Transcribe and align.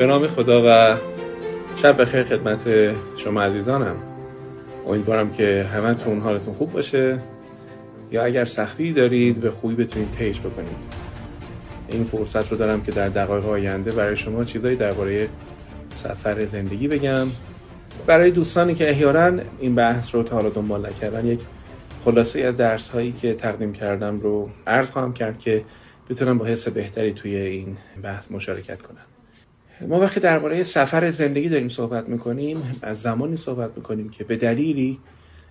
به 0.00 0.06
نام 0.06 0.26
خدا 0.26 0.62
و 0.66 0.96
شب 1.76 2.02
بخیر 2.02 2.22
خدمت 2.22 2.60
شما 3.16 3.42
عزیزانم. 3.42 3.96
امیدوارم 4.86 5.30
که 5.30 5.66
همتون 5.74 6.20
حالتون 6.20 6.54
خوب 6.54 6.72
باشه. 6.72 7.18
یا 8.10 8.24
اگر 8.24 8.44
سختی 8.44 8.92
دارید 8.92 9.40
به 9.40 9.50
خوبی 9.50 9.74
بتونید 9.74 10.10
تیج 10.10 10.40
بکنید. 10.40 10.84
این 11.88 12.04
فرصت 12.04 12.50
رو 12.50 12.56
دارم 12.56 12.82
که 12.82 12.92
در 12.92 13.08
دقایق 13.08 13.46
آینده 13.46 13.92
برای 13.92 14.16
شما 14.16 14.44
چیزایی 14.44 14.76
درباره 14.76 15.28
سفر 15.92 16.44
زندگی 16.44 16.88
بگم. 16.88 17.26
برای 18.06 18.30
دوستانی 18.30 18.74
که 18.74 18.88
احیانا 18.88 19.42
این 19.60 19.74
بحث 19.74 20.14
رو 20.14 20.22
تا 20.22 20.36
حالا 20.36 20.48
دنبال 20.48 20.86
نکردن 20.86 21.26
یک 21.26 21.40
خلاصه 22.04 22.40
از 22.40 22.56
درس 22.56 22.88
هایی 22.88 23.12
که 23.12 23.34
تقدیم 23.34 23.72
کردم 23.72 24.20
رو 24.20 24.50
عرض 24.66 24.90
خواهم 24.90 25.12
کرد 25.12 25.38
که 25.38 25.64
بتونم 26.10 26.38
با 26.38 26.44
حس 26.44 26.68
بهتری 26.68 27.12
توی 27.12 27.36
این 27.36 27.76
بحث 28.02 28.30
مشارکت 28.30 28.82
کنم. 28.82 29.09
ما 29.88 30.00
وقتی 30.00 30.20
درباره 30.20 30.62
سفر 30.62 31.10
زندگی 31.10 31.48
داریم 31.48 31.68
صحبت 31.68 32.08
می‌کنیم 32.08 32.78
از 32.82 33.02
زمانی 33.02 33.36
صحبت 33.36 33.70
می‌کنیم 33.76 34.08
که 34.08 34.24
به 34.24 34.36
دلیلی 34.36 34.98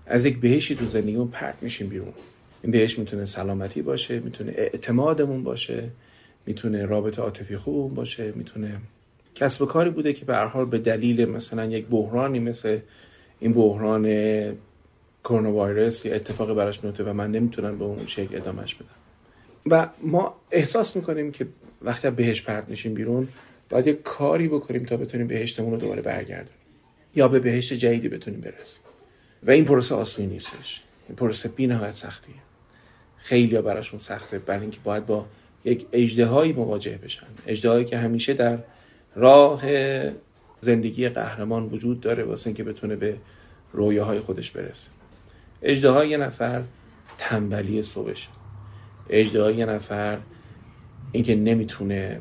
از 0.05 0.25
یک 0.25 0.39
بهشی 0.39 0.75
تو 0.75 0.85
زندگیمون 0.85 1.27
پرت 1.27 1.55
میشیم 1.61 1.87
بیرون. 1.87 2.13
این 2.61 2.71
بهش 2.71 2.99
می‌تونه 2.99 3.25
سلامتی 3.25 3.81
باشه 3.81 4.19
می‌تونه 4.19 4.51
اعتمادمون 4.55 5.43
باشه 5.43 5.89
می‌تونه 6.45 6.85
رابطه 6.85 7.21
عاطفی 7.21 7.57
خوبمون 7.57 7.93
باشه 7.93 8.33
می‌تونه 8.35 8.77
کسب 9.35 9.61
و 9.61 9.65
کاری 9.65 9.89
بوده 9.89 10.13
که 10.13 10.25
به 10.25 10.35
هر 10.35 10.45
حال 10.45 10.65
به 10.65 10.77
دلیل 10.77 11.25
مثلا 11.25 11.65
یک 11.65 11.85
بحرانی 11.85 12.39
مثل 12.39 12.79
این 13.39 13.53
بحران 13.53 14.03
کرونا 15.23 15.65
ویروس 15.65 16.05
یا 16.05 16.15
اتفاقی 16.15 16.53
براش 16.53 16.83
میفته 16.83 17.03
و 17.03 17.13
من 17.13 17.31
نمی‌تونم 17.31 17.77
به 17.77 17.85
اون 17.85 18.05
شکل 18.05 18.37
ادامهش 18.37 18.75
بدم. 18.75 18.87
و 19.65 19.87
ما 20.01 20.35
احساس 20.51 20.95
می‌کنیم 20.95 21.31
که 21.31 21.47
وقتی 21.81 22.09
بهش 22.09 22.41
پرت 22.41 22.69
میشیم 22.69 22.93
بیرون 22.93 23.27
باید 23.69 23.87
یک 23.87 24.03
کاری 24.03 24.47
بکنیم 24.47 24.85
تا 24.85 24.97
بتونیم 24.97 25.27
بهشتمون 25.27 25.71
رو 25.71 25.77
دوباره 25.77 26.01
برگردونیم. 26.01 26.59
یا 27.15 27.27
به 27.27 27.39
بهشت 27.39 27.73
جدیدی 27.73 28.09
بتونیم 28.09 28.41
برسیم. 28.41 28.83
و 29.43 29.51
این 29.51 29.65
پروسه 29.65 29.95
آسونی 29.95 30.27
نیستش. 30.27 30.81
این 31.07 31.15
پروسه 31.15 31.49
بی 31.49 31.67
نهایت 31.67 31.95
سختیه. 31.95 32.35
خیلی 33.17 33.55
ها 33.55 33.61
براشون 33.61 33.99
سخته 33.99 34.39
برای 34.39 34.61
اینکه 34.61 34.79
باید 34.83 35.05
با 35.05 35.25
یک 35.63 35.85
اجدهایی 35.93 36.53
مواجه 36.53 36.97
بشن. 37.03 37.27
اجدهایی 37.47 37.85
که 37.85 37.97
همیشه 37.97 38.33
در 38.33 38.59
راه 39.15 39.63
زندگی 40.61 41.09
قهرمان 41.09 41.65
وجود 41.65 42.01
داره 42.01 42.23
واسه 42.23 42.47
اینکه 42.47 42.63
بتونه 42.63 42.95
به 42.95 43.17
رویاهای 43.73 44.19
خودش 44.19 44.51
برسه. 44.51 44.89
اجدهای 45.61 46.09
یه 46.09 46.17
نفر 46.17 46.63
تنبلی 47.17 47.83
صبحشه. 47.83 48.27
اجدهای 49.09 49.55
یه 49.55 49.65
نفر 49.65 50.19
اینکه 51.11 51.35
نمی‌تونه 51.35 52.19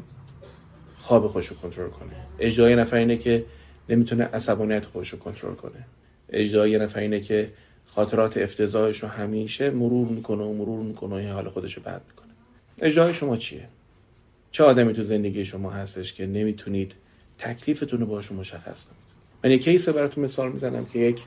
خواب 0.98 1.26
خودش 1.26 1.46
رو 1.46 1.56
کنترل 1.56 1.88
کنه. 1.88 2.12
اجدهای 2.38 2.76
نفر 2.76 2.96
اینه 2.96 3.16
که 3.16 3.44
نمی‌تونه 3.88 4.24
عصبانیت 4.24 4.86
خودش 4.86 5.08
رو 5.08 5.18
کنترل 5.18 5.54
کنه. 5.54 5.86
اجدهای 6.28 6.78
نفر 6.78 7.00
اینه 7.00 7.20
که 7.20 7.50
خاطرات 7.86 8.36
افتضاحش 8.36 9.02
رو 9.02 9.08
همیشه 9.08 9.70
مرور 9.70 10.08
می‌کنه 10.08 10.44
و 10.44 10.52
مرور 10.52 10.82
می‌کنه 10.82 11.10
و 11.10 11.14
این 11.14 11.28
حال 11.28 11.48
خودش 11.48 11.74
رو 11.74 11.82
بد 11.82 12.02
می‌کنه. 12.08 12.28
اجدهای 12.82 13.14
شما 13.14 13.36
چیه؟ 13.36 13.68
چه 14.50 14.64
آدمی 14.64 14.92
تو 14.92 15.02
زندگی 15.02 15.44
شما 15.44 15.70
هستش 15.70 16.12
که 16.12 16.26
نمی‌تونید 16.26 16.94
تکلیفتون 17.38 18.00
رو 18.00 18.06
باشون 18.06 18.36
مشخص 18.36 18.84
کنید؟ 18.84 18.98
من 19.44 19.50
یک 19.50 19.64
کیس 19.64 19.88
براتون 19.88 20.24
مثال 20.24 20.52
می‌زنم 20.52 20.84
که 20.84 20.98
یک 20.98 21.24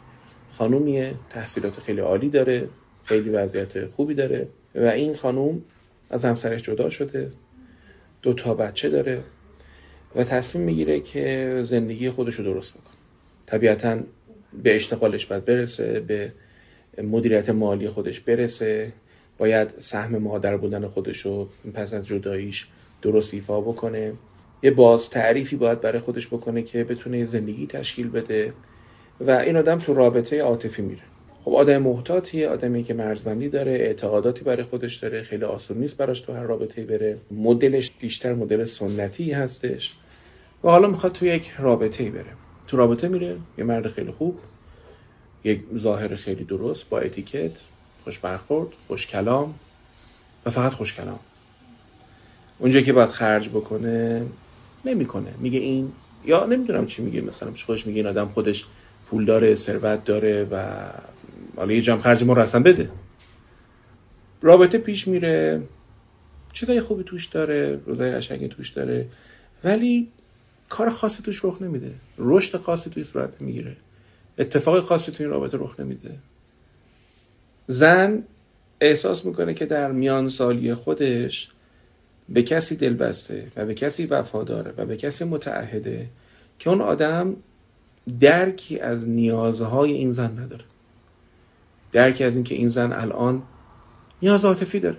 خانومیه 0.50 1.16
تحصیلات 1.30 1.80
خیلی 1.80 2.02
عالی 2.02 2.30
داره 2.30 2.68
خیلی 3.04 3.30
وضعیت 3.30 3.86
خوبی 3.86 4.14
داره 4.14 4.48
و 4.76 4.86
این 4.86 5.16
خانوم 5.16 5.62
از 6.10 6.26
همسرش 6.26 6.62
جدا 6.62 6.90
شده 6.90 7.32
دو 8.22 8.34
تا 8.34 8.54
بچه 8.54 8.90
داره. 8.90 9.24
و 10.16 10.24
تصمیم 10.24 10.66
می‌گیره 10.66 11.00
که 11.00 11.60
زندگی 11.64 12.10
خودش 12.10 12.36
رو 12.36 12.44
درست 12.44 12.74
بکنه. 12.74 12.94
طبیعتا 13.46 14.00
به 14.64 14.76
اشتغالش 14.76 15.26
باید 15.26 15.46
برسه 15.46 16.00
به 16.00 16.32
مدیریت 17.04 17.50
مالی 17.50 17.90
خودش 17.90 18.20
برسه. 18.20 18.94
باید 19.38 19.74
سهم 19.78 20.18
مادر 20.18 20.58
بودن 20.58 20.88
خودش 20.88 21.18
رو 21.18 21.50
پس 21.74 21.94
از 21.94 22.08
جداییش 22.08 22.68
درست 23.02 23.34
ایفا 23.34 23.62
بکنه. 23.62 24.14
یه 24.64 24.72
باز 24.72 25.10
تعریفی 25.10 25.56
باید 25.56 25.82
برای 25.82 26.00
خودش 26.00 26.28
بکنه 26.28 26.64
که 26.64 26.84
بتونه 26.84 27.26
زندگی 27.26 27.68
تشکیل 27.68 28.10
بده 28.10 28.54
و 29.20 29.32
این 29.32 29.58
آدم 29.58 29.80
تو 29.80 29.94
رابطه 29.94 30.42
عاطفی 30.42 30.82
میره. 30.82 31.02
خب 31.44 31.54
آدم 31.54 31.78
محتاطیه 31.78 32.50
آدمی 32.50 32.84
که 32.84 32.94
مرزبندی 32.94 33.50
داره 33.50 33.72
اعتقاداتی 33.72 34.44
برای 34.44 34.64
خودش 34.64 34.96
داره 34.96 35.24
خیلی 35.24 35.44
آسون 35.44 35.78
نیست 35.78 35.98
براش 35.98 36.20
تو 36.20 36.34
هر 36.34 36.44
رابطه 36.44 36.84
بره. 36.84 37.18
مدلش 37.32 37.92
بیشتر 37.92 38.34
مدل 38.34 38.66
سنتی 38.66 39.32
هستش. 39.32 39.94
و 40.64 40.70
حالا 40.70 40.88
می‌خواد 40.88 41.12
تو 41.12 41.26
یک 41.26 41.52
رابطه 41.60 42.10
بره. 42.10 42.26
تو 42.68 42.78
رابطه 42.78 43.08
میره 43.08 43.38
یه 43.58 43.64
مرد 43.64 43.88
خیلی 43.88 44.12
خوب 44.12 44.40
یک 45.44 45.62
ظاهر 45.78 46.16
خیلی 46.16 46.44
درست 46.44 46.90
با 46.90 47.00
اتیکت 47.00 47.52
خوش 48.04 48.20
برخورد 48.20 48.70
خوش 48.88 49.08
کلام 49.08 49.54
و 50.46 50.50
فقط 50.50 50.72
خوش 50.72 50.94
کلام. 50.94 51.20
اونجا 52.60 52.82
که 52.82 52.94
باید 52.94 53.10
خرج 53.10 53.50
بکنه 53.50 54.26
نمی‌کنه. 54.86 55.34
میگه 55.40 55.60
این 55.60 55.92
یا 56.26 56.46
نمی‌دونم 56.46 56.86
چی 56.86 57.02
میگه 57.02 57.22
مثلا 57.22 57.52
خودش 57.66 57.88
میگه 57.88 57.98
این 57.98 58.08
آدم 58.08 58.28
خودش 58.28 58.66
پول 59.10 59.26
داره 59.26 59.56
ثروت 59.56 60.04
داره 60.04 60.48
و 60.52 60.64
حالا 61.56 61.74
یه 61.74 61.82
جام 61.82 62.00
خرج 62.02 62.24
ما 62.24 62.34
رو 62.34 62.42
اصلا 62.42 62.62
بده. 62.62 62.90
رابطه 64.42 64.78
پیش 64.78 65.08
میره 65.08 65.62
چیزای 66.54 66.82
خوبی 66.82 67.04
توش 67.04 67.26
داره 67.26 67.80
روزای 67.86 68.12
قشنگی 68.12 68.48
توش 68.48 68.70
داره 68.70 69.08
ولی 69.64 70.12
کار 70.72 70.90
خاصی 70.90 71.24
توش 71.24 71.46
رخ 71.46 71.62
نمیده. 71.62 71.94
رشد 72.18 72.58
خاصی 72.58 72.90
توی 72.90 73.04
صورت 73.04 73.42
می‌گیره. 73.42 73.76
اتفاق 74.38 74.80
خاصی 74.80 75.12
توی 75.12 75.26
این 75.26 75.34
رابطه 75.34 75.58
رخ 75.58 75.80
نمیده. 75.80 76.16
زن 77.68 78.24
احساس 78.82 79.26
می‌کنه 79.26 79.54
که 79.54 79.66
در 79.66 79.92
میان 79.92 80.30
سالی 80.30 80.74
خودش 80.74 81.50
به 82.30 82.44
کسی 82.44 82.76
دل 82.76 82.94
بسته 82.94 83.52
و 83.56 83.66
به 83.66 83.74
کسی 83.74 84.06
وفاداره 84.06 84.74
و 84.78 84.86
به 84.86 84.98
کسی 84.98 85.26
متعهده 85.26 86.08
که 86.60 86.70
اون 86.70 86.82
آدم 86.82 87.36
درکی 88.20 88.80
از 88.80 89.08
نیازهای 89.08 89.92
این 89.92 90.12
زن 90.12 90.40
نداره. 90.40 90.66
درکی 91.92 92.24
از 92.24 92.36
اینکه 92.36 92.56
این 92.56 92.68
زن 92.68 92.94
الان 92.94 93.44
نیاز 94.22 94.46
عاطفی 94.46 94.80
داره. 94.80 94.98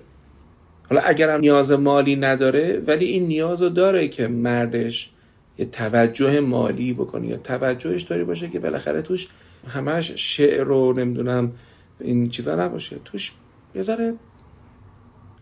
حالا 0.91 1.03
اگرم 1.03 1.41
نیاز 1.41 1.71
مالی 1.71 2.16
نداره 2.16 2.82
ولی 2.87 3.05
این 3.05 3.27
نیاز 3.27 3.62
رو 3.62 3.69
داره 3.69 4.09
که 4.09 4.28
مردش 4.28 5.11
یه 5.59 5.65
توجه 5.65 6.41
مالی 6.41 6.93
بکنه 6.93 7.27
یا 7.27 7.37
توجهش 7.37 8.03
داری 8.03 8.25
باشه 8.25 8.49
که 8.49 8.59
بالاخره 8.59 9.03
توش 9.03 9.29
همش 9.69 10.11
شعر 10.11 10.65
رو 10.65 10.93
نمی‌دونم 10.93 11.53
این 12.01 12.29
چیزا 12.29 12.67
نباشه. 12.67 12.97
توش 13.05 13.33
یه 13.75 13.83
ذره 13.83 14.15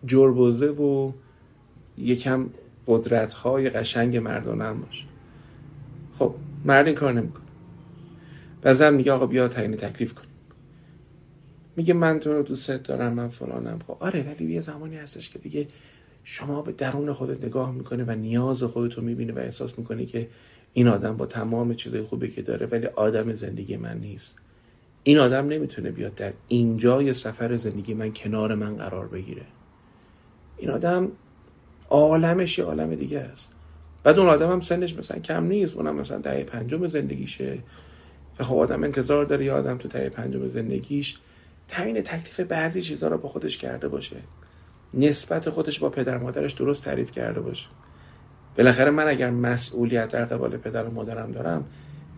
جربوزه 0.05 0.67
و 0.67 1.11
یکم 1.97 2.49
قدرت 2.87 3.33
های 3.33 3.69
قشنگ 3.69 4.17
مردانه 4.17 4.63
هم 4.63 4.81
باشه. 4.81 5.05
خب 6.19 6.35
مرد 6.65 6.87
این 6.87 6.95
کار 6.95 7.13
نمی‌کنه. 7.13 7.45
و 8.63 8.91
میگه 8.91 9.11
آقا 9.11 9.25
بیا 9.25 9.47
تعیین 9.47 9.75
تکلیف 9.75 10.13
کن. 10.13 10.23
میگه 11.75 11.93
من 11.93 12.19
تو 12.19 12.33
رو 12.33 12.43
دوست 12.43 12.71
دارم 12.71 13.13
من 13.13 13.27
فلانم. 13.27 13.79
خب 13.87 13.97
آره 13.99 14.23
ولی 14.23 14.53
یه 14.53 14.61
زمانی 14.61 14.95
هستش 14.95 15.29
که 15.29 15.39
دیگه 15.39 15.67
شما 16.23 16.61
به 16.61 16.71
درون 16.71 17.13
خودت 17.13 17.45
نگاه 17.45 17.71
می‌کنه 17.71 18.03
و 18.03 18.11
نیاز 18.11 18.63
خودت 18.63 18.93
رو 18.93 19.03
می‌بینی 19.03 19.31
و 19.31 19.39
احساس 19.39 19.79
می‌کنی 19.79 20.05
که 20.05 20.27
این 20.73 20.87
آدم 20.87 21.17
با 21.17 21.25
تمام 21.25 21.73
چیزای 21.73 22.01
خوبی 22.01 22.31
که 22.31 22.41
داره 22.41 22.65
ولی 22.65 22.85
آدم 22.85 23.35
زندگی 23.35 23.77
من 23.77 23.97
نیست. 23.97 24.37
این 25.03 25.17
آدم 25.17 25.47
نمی‌تونه 25.47 25.91
بیاد 25.91 26.15
در 26.15 26.33
اینجای 26.47 27.13
سفر 27.13 27.57
زندگی 27.57 27.93
من 27.93 28.13
کنار 28.13 28.55
من 28.55 28.75
قرار 28.75 29.07
بگیره. 29.07 29.45
این 30.57 30.69
آدم 30.69 31.11
عالمش 31.89 32.57
یه 32.57 32.65
عالم 32.65 32.95
دیگه 32.95 33.19
است. 33.19 33.53
بعد 34.03 34.19
اون 34.19 34.29
آدم 34.29 34.51
هم 34.51 34.59
سنش 34.59 34.95
مثلا 34.95 35.19
کم 35.19 35.43
نیست 35.43 35.75
اونم 35.75 35.95
مثلا 35.95 36.17
دهه 36.17 36.43
پنجم 36.43 36.87
زندگیشه. 36.87 37.57
و 38.39 38.43
خب 38.43 38.57
آدم 38.57 38.83
انتظار 38.83 39.25
داره 39.25 39.45
یه 39.45 39.51
آدم 39.51 39.77
تو 39.77 39.87
دهه 39.87 40.09
پنجم 40.09 40.47
زندگیش 40.47 41.17
تعیین 41.67 42.01
تکلیف 42.01 42.39
بعضی 42.39 42.81
چیزها 42.81 43.09
رو 43.09 43.17
با 43.17 43.29
خودش 43.29 43.57
کرده 43.57 43.87
باشه. 43.87 44.15
نسبت 44.93 45.49
خودش 45.49 45.79
با 45.79 45.89
پدر 45.89 46.17
مادرش 46.17 46.51
درست 46.51 46.83
تعریف 46.83 47.11
کرده 47.11 47.41
باشه. 47.41 47.67
بالاخره 48.57 48.91
من 48.91 49.07
اگر 49.07 49.29
مسئولیت 49.29 50.09
در 50.09 50.25
قبال 50.25 50.57
پدر 50.57 50.83
و 50.83 50.91
مادرم 50.91 51.31
دارم 51.31 51.65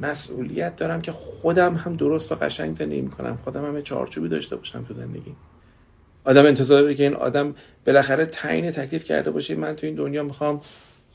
مسئولیت 0.01 0.75
دارم 0.75 1.01
که 1.01 1.11
خودم 1.11 1.75
هم 1.75 1.95
درست 1.95 2.31
و 2.31 2.35
قشنگ 2.35 2.75
زندگی 2.75 3.01
می‌کنم. 3.01 3.37
خودم 3.37 3.65
هم 3.65 3.81
چارچوبی 3.81 4.29
داشته 4.29 4.55
باشم 4.55 4.83
تو 4.83 4.93
زندگی. 4.93 5.35
آدم 6.23 6.45
انتظار 6.45 6.81
داره 6.81 6.95
که 6.95 7.03
این 7.03 7.13
آدم 7.13 7.55
بالاخره 7.85 8.25
تعیین 8.25 8.71
تکلیف 8.71 9.03
کرده 9.03 9.31
باشه 9.31 9.55
من 9.55 9.75
تو 9.75 9.85
این 9.87 9.95
دنیا 9.95 10.23
می‌خوام 10.23 10.61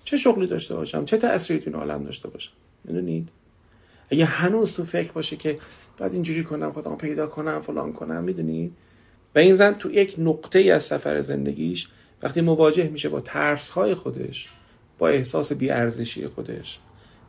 چه 0.04 0.16
شغلی 0.16 0.46
داشته 0.46 0.74
باشم 0.74 1.04
چه 1.04 1.16
تأثیری 1.16 1.60
تو 1.60 1.78
عالم 1.78 2.04
داشته 2.04 2.28
باشم. 2.28 2.52
می‌دونید؟ 2.84 3.28
اگه 4.10 4.24
هنوز 4.24 4.74
تو 4.74 4.84
فکر 4.84 5.12
باشه 5.12 5.36
که 5.36 5.58
باید 5.98 6.12
اینجوری 6.12 6.44
کنم 6.44 6.72
خودم 6.72 6.96
پیدا 6.96 7.26
کنم 7.26 7.60
فلان 7.60 7.92
کنم 7.92 8.24
می‌دونی؟ 8.24 8.72
و 9.38 9.40
این 9.40 9.54
زن 9.54 9.74
تو 9.74 9.90
یک 9.90 10.14
نقطه 10.18 10.58
ای 10.58 10.70
از 10.70 10.82
سفر 10.82 11.22
زندگیش 11.22 11.88
وقتی 12.22 12.40
مواجه 12.40 12.88
میشه 12.88 13.08
با 13.08 13.20
ترس 13.20 13.68
های 13.68 13.94
خودش 13.94 14.48
با 14.98 15.08
احساس 15.08 15.52
بیارزشی 15.52 16.26
خودش 16.26 16.78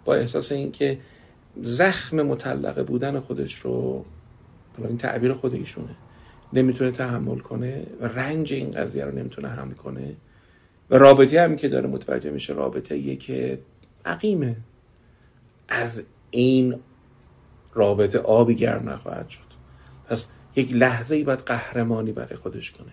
با 0.06 0.16
احساس 0.16 0.52
اینکه 0.52 1.00
زخم 1.62 2.22
مطلقه 2.22 2.84
بودن 2.84 3.20
خودش 3.20 3.56
رو 3.56 4.06
این 4.78 4.98
تعبیر 4.98 5.34
خود 5.34 5.54
ایشونه 5.54 5.96
نمی‌تونه 6.54 6.92
تحمل 6.92 7.40
کنه 7.40 7.84
و 8.02 8.06
رنج 8.06 8.54
این 8.54 8.72
قضیه 8.72 9.06
رو 9.06 9.12
نمی‌تونه 9.12 9.48
حمل 9.48 9.74
کنه. 9.74 10.16
و 10.90 10.98
رابطه 10.98 11.42
هم 11.42 11.56
که 11.56 11.70
داره 11.70 11.88
متوجه 11.88 12.32
میشه 12.32 12.54
رابطه 12.54 12.98
یه 12.98 13.16
که 13.16 13.60
عقیمه. 14.06 14.56
از 15.68 16.04
این 16.32 16.76
رابطه 17.74 18.20
آبی 18.20 18.56
گرم 18.56 18.90
نخواهد 18.90 19.30
شد. 19.30 19.50
پس 20.10 20.28
یک 20.56 20.74
لحظه 20.74 21.16
ای 21.16 21.24
باید 21.24 21.40
قهرمانی 21.40 22.12
برای 22.12 22.36
خودش 22.36 22.72
کنه 22.72 22.92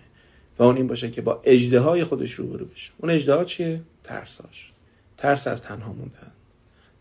و 0.59 0.63
اون 0.63 0.75
این 0.75 0.87
باشه 0.87 1.11
که 1.11 1.21
با 1.21 1.41
اژدهای 1.43 2.05
خودش 2.05 2.31
روبرو 2.31 2.65
بشه. 2.65 2.91
اون 2.97 3.11
اژدها 3.11 3.45
چیه؟ 3.45 3.81
ترساش 4.03 4.71
ترس 5.17 5.47
از 5.47 5.61
تنها 5.61 5.93
موندن. 5.93 6.31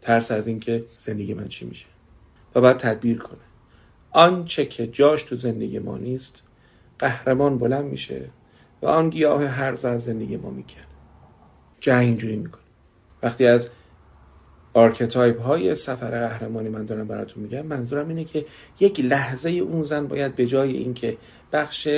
ترس 0.00 0.30
از 0.30 0.46
اینکه 0.46 0.84
زندگی 0.98 1.34
من 1.34 1.48
چی 1.48 1.64
میشه. 1.64 1.86
و 2.54 2.60
باید 2.60 2.76
تدبیر 2.76 3.18
کنه. 3.18 3.38
آنچه 4.10 4.66
که 4.66 4.86
جاش 4.86 5.22
تو 5.22 5.36
زندگی 5.36 5.78
ما 5.78 5.98
نیست 5.98 6.42
قهرمان 6.98 7.58
بلند 7.58 7.84
میشه 7.84 8.30
و 8.82 8.86
آن 8.86 9.10
گیاه 9.10 9.44
هرز 9.44 9.86
از 9.86 10.04
زندگی 10.04 10.36
ما 10.36 10.50
می‌کنه 10.50 10.84
جنگجویی 11.80 12.36
می‌کنه. 12.36 12.62
وقتی 13.22 13.46
از 13.46 13.70
archetype 14.76 15.40
های 15.40 15.74
سفر 15.74 16.28
قهرمانی 16.28 16.68
من 16.68 16.84
دارم 16.84 17.08
براتون 17.08 17.42
میگم. 17.42 17.66
منظورم 17.66 18.08
اینه 18.08 18.24
که 18.24 18.44
یک 18.80 19.00
لحظه 19.00 19.50
اون 19.50 19.82
زن 19.82 20.06
باید 20.06 20.36
به 20.36 20.46
جای 20.46 20.76
اینکه 20.76 21.16
بخش 21.52 21.88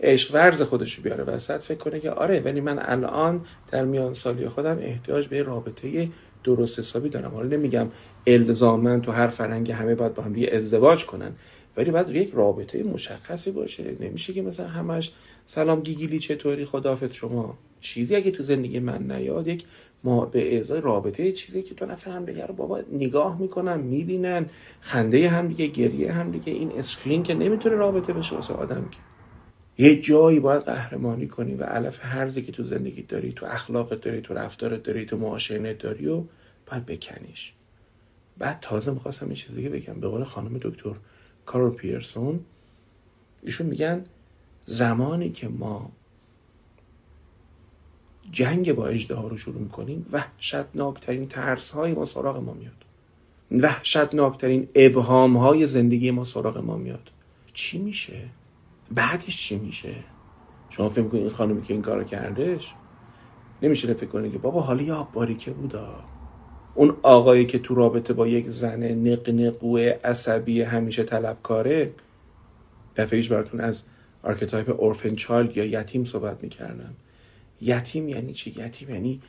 عشق 0.00 0.34
ورز 0.34 0.62
خودش 0.62 0.94
رو 0.94 1.02
بیاره 1.02 1.24
وسط 1.24 1.60
فکر 1.60 1.78
کنه 1.78 2.00
که 2.00 2.10
آره 2.10 2.40
ولی 2.40 2.60
من 2.60 2.78
الان 2.78 3.40
در 3.70 3.84
میان 3.84 4.14
سالی 4.14 4.48
خودم 4.48 4.78
احتیاج 4.80 5.28
به 5.28 5.42
رابطه 5.42 6.08
درست 6.44 6.78
حسابی 6.78 7.08
دارم. 7.08 7.30
حالا 7.30 7.56
نمیگم 7.56 7.88
الزامن 8.26 9.00
تو 9.00 9.12
هر 9.12 9.28
فرنگ 9.28 9.70
همه 9.70 9.94
باید 9.94 10.14
با 10.14 10.22
هم 10.22 10.34
ازدواج 10.52 11.06
کنن 11.06 11.32
ولی 11.76 11.90
باید 11.90 12.08
یک 12.08 12.30
رابطه 12.34 12.82
مشخصی 12.82 13.50
باشه. 13.50 13.84
نمیشه 14.00 14.32
که 14.32 14.42
مثلا 14.42 14.68
همش 14.68 15.12
سلام 15.46 15.80
گیگیلی 15.80 16.18
چطوری؟ 16.18 16.64
خدافت 16.64 17.12
شما 17.12 17.58
چیزی 17.80 18.16
اگه 18.16 18.30
تو 18.30 18.42
زندگی 18.42 18.80
من 18.80 19.12
نیاد 19.12 19.46
یک 19.46 19.64
ما 20.04 20.24
به 20.24 20.58
ازای 20.58 20.80
رابطه 20.80 21.32
چیزی 21.32 21.62
که 21.62 21.74
دو 21.74 21.86
نفر 21.86 22.10
هم 22.10 22.24
دیگه 22.24 22.46
رو 22.46 22.54
بابا 22.54 22.80
نگاه 22.92 23.40
می‌کنن 23.40 23.80
می‌بینن 23.80 24.46
خنده 24.80 25.28
هم 25.28 25.48
دیگه 25.48 25.66
گریه 25.66 26.12
هم 26.12 26.30
دیگه 26.30 26.52
این 26.52 26.72
اسکرین 26.78 27.22
که 27.22 27.34
نمی‌تونه 27.34 27.74
رابطه 27.74 28.12
بشه 28.12 28.34
واسه 28.34 28.54
آدم 28.54 28.88
که. 28.90 28.98
یه 29.78 30.00
جایی 30.00 30.40
باید 30.40 30.62
قهرمانی 30.62 31.26
کنی 31.26 31.54
و 31.54 31.62
علف 31.62 31.98
هرزی 32.02 32.42
که 32.42 32.52
تو 32.52 32.62
زندگی 32.62 33.02
داری 33.02 33.32
تو 33.32 33.46
اخلاقت 33.46 34.00
داری 34.00 34.20
تو 34.20 34.34
رفتارت 34.34 34.82
داری 34.82 35.04
تو 35.04 35.16
معاشرت 35.16 35.78
داری 35.78 36.06
و 36.06 36.22
باید 36.70 36.86
بکنیش. 36.86 37.52
بعد 38.38 38.58
تازه 38.60 38.90
می‌خواستم 38.90 39.26
این 39.26 39.34
چیز 39.34 39.54
دیگه 39.54 39.68
بگم. 39.68 40.00
به 40.00 40.08
قول 40.08 40.24
خانم 40.24 40.58
دکتر 40.62 40.94
کارول 41.46 41.74
پیرسون 41.74 42.40
ایشون 43.42 43.66
میگن 43.66 44.04
زمانی 44.64 45.30
که 45.30 45.48
ما 45.48 45.92
جنگ 48.32 48.72
با 48.72 48.86
اجده 48.86 49.14
رو 49.14 49.36
شروع 49.36 49.60
می‌کنیم 49.60 50.06
وحشتناکترین 50.12 51.24
ترس 51.24 51.70
های 51.70 51.94
ما 51.94 52.04
سراغ 52.04 52.36
ما 52.36 52.52
میاد. 52.52 52.72
وحشتناکترین 53.50 54.68
ابهام 54.74 55.36
های 55.36 55.66
زندگی 55.66 56.10
ما 56.10 56.24
سراغ 56.24 56.58
ما 56.58 56.76
میاد. 56.76 57.10
چی 57.54 57.78
میشه؟ 57.78 58.22
بعدش 58.90 59.36
چی 59.36 59.58
میشه؟ 59.58 59.94
شما 60.70 60.88
فکر 60.88 61.02
می‌کنید 61.02 61.22
این 61.22 61.32
خانمی 61.32 61.62
که 61.62 61.72
این 61.74 61.82
کارو 61.82 62.04
کردش؟ 62.04 62.74
نمیشه 63.62 63.94
فکر 63.94 64.06
کنید 64.06 64.32
که 64.32 64.38
بابا 64.38 64.60
حالا 64.60 64.82
یا 64.82 65.08
باریکه 65.12 65.50
بودا. 65.50 66.04
اون 66.74 66.96
آقایی 67.02 67.46
که 67.46 67.58
تو 67.58 67.74
رابطه 67.74 68.12
با 68.12 68.26
یک 68.28 68.48
زن 68.48 68.82
نقنقو 68.82 69.78
عصبی 70.04 70.62
همیشه 70.62 71.04
طلبکاره 71.04 71.92
دفعه 72.96 73.28
براتون 73.28 73.60
از 73.60 73.82
archetype 74.22 74.80
orphan 74.80 75.14
child 75.14 75.56
یا 75.56 75.64
یتیم 75.64 76.04
صحبت 76.04 76.42
می‌کردم. 76.42 76.94
یتیم 77.60 78.08
یعنی 78.08 78.32
چی؟ 78.32 78.50
یتیم 78.56 78.90
یعنی 78.90 79.20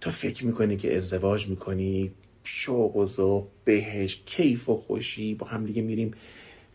تو 0.00 0.10
فکر 0.10 0.46
می‌کنی 0.46 0.76
که 0.76 0.96
ازدواج 0.96 1.48
می‌کنی 1.48 2.10
شوق 2.44 2.96
و 2.96 3.06
ذوق 3.06 3.46
بهش 3.64 4.22
کیف 4.26 4.68
و 4.68 4.76
خوشی 4.76 5.34
با 5.34 5.46
هم 5.46 5.66
دیگه 5.66 5.82
میریم 5.82 6.14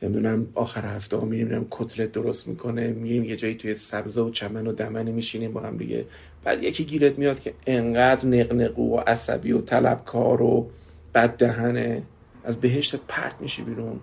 نمی‌دونم 0.01 0.47
آخر 0.55 0.95
هفته 0.95 1.17
ها 1.17 1.25
میریم 1.25 1.67
کتلت 1.71 2.11
درست 2.11 2.47
می‌کنه 2.47 2.87
میریم 2.87 3.23
یه 3.23 3.35
جایی 3.35 3.55
توی 3.55 3.75
سبزه 3.75 4.21
و 4.21 4.29
چمن 4.29 4.67
و 4.67 4.71
دمنه 4.71 5.11
میشینیم 5.11 5.53
با 5.53 5.61
هم 5.61 5.77
دیگه. 5.77 6.05
بعد 6.43 6.63
یکی 6.63 6.85
گیرت 6.85 7.17
میاد 7.17 7.39
که 7.39 7.53
انقدر 7.67 8.25
نقنقو 8.25 8.95
و 8.95 8.99
عصبی 8.99 9.51
و 9.51 9.61
طلبکار 9.61 10.41
و 10.41 10.69
بد 11.15 11.37
دهنه 11.37 12.03
از 12.43 12.57
بهشت 12.59 12.95
پرت 12.95 13.35
میشی 13.39 13.61
بیرون. 13.61 13.99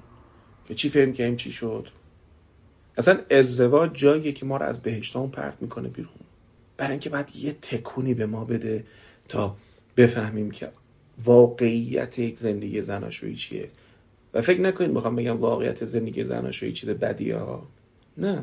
که 0.69 0.75
چی 0.75 0.88
فهم 0.88 1.12
که 1.12 1.37
چی 1.37 1.53
شد؟ 1.53 1.88
اصلا 2.96 3.19
ازدواج 3.31 3.91
جاییه 3.94 4.32
که 4.32 4.46
ما 4.46 4.56
رو 4.56 4.67
از 4.67 4.81
بهشتان 4.81 5.31
پرت 5.31 5.55
می‌کنه 5.61 5.88
بیرون. 5.88 6.12
برای 6.81 6.91
اینکه 6.91 7.11
بعد 7.11 7.37
یه 7.37 7.53
تکونی 7.53 8.15
به 8.15 8.27
ما 8.27 8.44
بده 8.44 8.85
تا 9.29 9.56
بفهمیم 9.97 10.50
که 10.50 10.69
واقعیت 11.25 12.19
یک 12.19 12.38
زندگی 12.38 12.82
زناشویی 12.82 13.37
چیه. 13.37 13.69
و 14.35 14.43
فکر 14.43 14.61
نکنید 14.61 14.91
می‌خوام 14.91 15.17
بگم 15.17 15.41
واقعیت 15.41 15.87
زندگی 15.87 16.25
زناشویی 16.25 16.73
چیز 16.73 16.91
بدی 16.91 17.31
ها. 17.31 17.67
نه. 18.19 18.43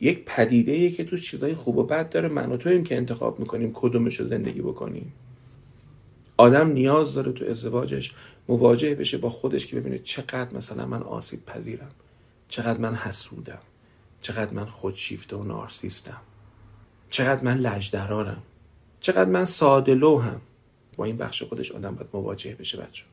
یک 0.00 0.24
پدیده 0.26 0.72
ای 0.72 0.90
که 0.90 1.04
توش 1.04 1.30
چیزای 1.30 1.54
خوب 1.54 1.78
و 1.78 1.82
بد 1.82 2.08
داره. 2.10 2.28
من 2.28 2.52
و 2.52 2.56
تویم 2.56 2.84
که 2.84 2.96
انتخاب 2.96 3.40
می‌کنیم 3.40 3.70
کدومش 3.74 4.20
رو 4.20 4.26
زندگی 4.26 4.60
بکنیم. 4.60 5.12
آدم 6.36 6.72
نیاز 6.72 7.14
داره 7.14 7.32
تو 7.32 7.44
ازدواجش 7.44 8.14
مواجه 8.48 8.94
بشه 8.94 9.18
با 9.18 9.28
خودش 9.28 9.66
که 9.66 9.76
ببینه 9.76 9.98
چقدر 9.98 10.56
مثلا 10.56 10.86
من 10.86 11.02
آسیب 11.02 11.44
پذیرم. 11.46 11.90
چقدر 12.48 12.78
من 12.78 12.94
حسودم. 12.94 13.62
چقدر 14.20 14.52
من 14.52 14.66
خودشیفته 14.66 15.36
و 15.36 15.44
نارسیستم. 15.44 16.20
چقدر 17.12 17.44
من 17.44 17.58
لج‌درآرم 17.58 18.42
چقدر 19.00 19.30
من 19.30 19.44
ساده 19.44 19.94
هم 19.94 20.40
با 20.96 21.04
این 21.04 21.16
بخش 21.16 21.42
خودش 21.42 21.72
آدم 21.72 21.94
باید 21.94 22.08
مواجه 22.14 22.54
بشه 22.54 22.78
بچه 22.78 23.04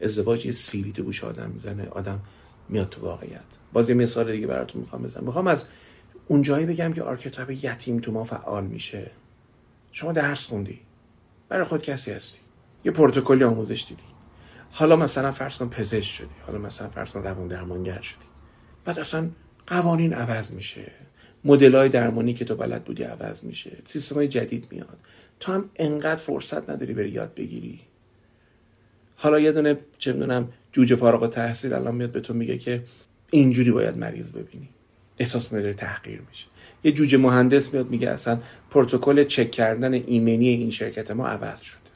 ازدواج 0.00 0.46
یه 0.46 0.52
سیلی 0.52 0.92
تو 0.92 1.02
گوش 1.02 1.24
آدم 1.24 1.50
می‌زنه 1.50 1.88
آدم 1.88 2.20
میاد 2.68 2.88
تو 2.88 3.00
واقعیت. 3.00 3.44
باز 3.72 3.88
یه 3.88 3.94
مثال 3.94 4.32
دیگه 4.32 4.46
براتون 4.46 4.80
می‌خوام 4.80 5.02
بزنم. 5.02 5.24
می‌خوام 5.24 5.46
از 5.46 5.64
اونجایی 6.26 6.66
بگم 6.66 6.92
که 6.92 7.02
archetype 7.02 7.50
یتیم 7.50 8.00
تو 8.00 8.12
ما 8.12 8.24
فعال 8.24 8.64
میشه. 8.64 9.10
شما 9.92 10.12
درس 10.12 10.46
خوندی. 10.46 10.80
برای 11.48 11.64
خود 11.64 11.82
کسی 11.82 12.10
هستی. 12.10 12.38
یه 12.84 12.92
پروتکلی 12.92 13.44
آموزش 13.44 13.84
دیدی. 13.88 14.02
حالا 14.70 14.96
مثلا 14.96 15.32
فرض 15.32 15.58
کن 15.58 15.68
پزشک 15.68 16.12
شدی. 16.12 16.34
حالا 16.46 16.58
مثلا 16.58 16.88
فرض 16.88 17.12
کن 17.12 17.22
روان 17.22 17.48
درمانگر 17.48 18.00
شدی. 18.00 18.26
بعد 18.84 18.98
اصلا 18.98 19.30
قوانین 19.66 20.14
عوض 20.14 20.50
میشه. 20.50 20.92
مدل 21.44 21.74
های 21.74 21.88
درمانی 21.88 22.34
که 22.34 22.44
تو 22.44 22.54
بلد 22.54 22.84
بودی 22.84 23.02
عوض 23.02 23.44
میشه. 23.44 23.70
سیستم 23.86 24.14
های 24.14 24.28
جدید 24.28 24.66
میاد. 24.70 24.98
تو 25.40 25.52
هم 25.52 25.70
انقدر 25.76 26.20
فرصت 26.20 26.70
نداری 26.70 26.94
بری 26.94 27.10
یاد 27.10 27.34
بگیری. 27.34 27.80
حالا 29.16 29.40
یه 29.40 29.52
دونه 29.52 29.78
چه 29.98 30.12
می‌دونم 30.12 30.48
جوجه 30.72 30.96
فارغ 30.96 31.30
تحصیل 31.30 31.72
الان 31.72 31.94
میاد 31.94 32.10
به 32.10 32.20
تو 32.20 32.34
میگه 32.34 32.58
که 32.58 32.84
اینجوری 33.30 33.70
باید 33.70 33.96
مریض 33.96 34.30
ببینی. 34.30 34.68
احساس 35.18 35.52
میداری 35.52 35.74
تحقیر 35.74 36.22
میشه 36.28 36.46
یه 36.84 36.92
جوجه 36.92 37.18
مهندس 37.18 37.74
میاد 37.74 37.90
میگه 37.90 38.10
اصلا 38.10 38.40
پروتکل 38.70 39.24
چک 39.24 39.50
کردن 39.50 39.94
ایمنی 39.94 40.48
این 40.48 40.70
شرکت 40.70 41.10
ما 41.10 41.26
عوض 41.26 41.60
شد 41.60 41.87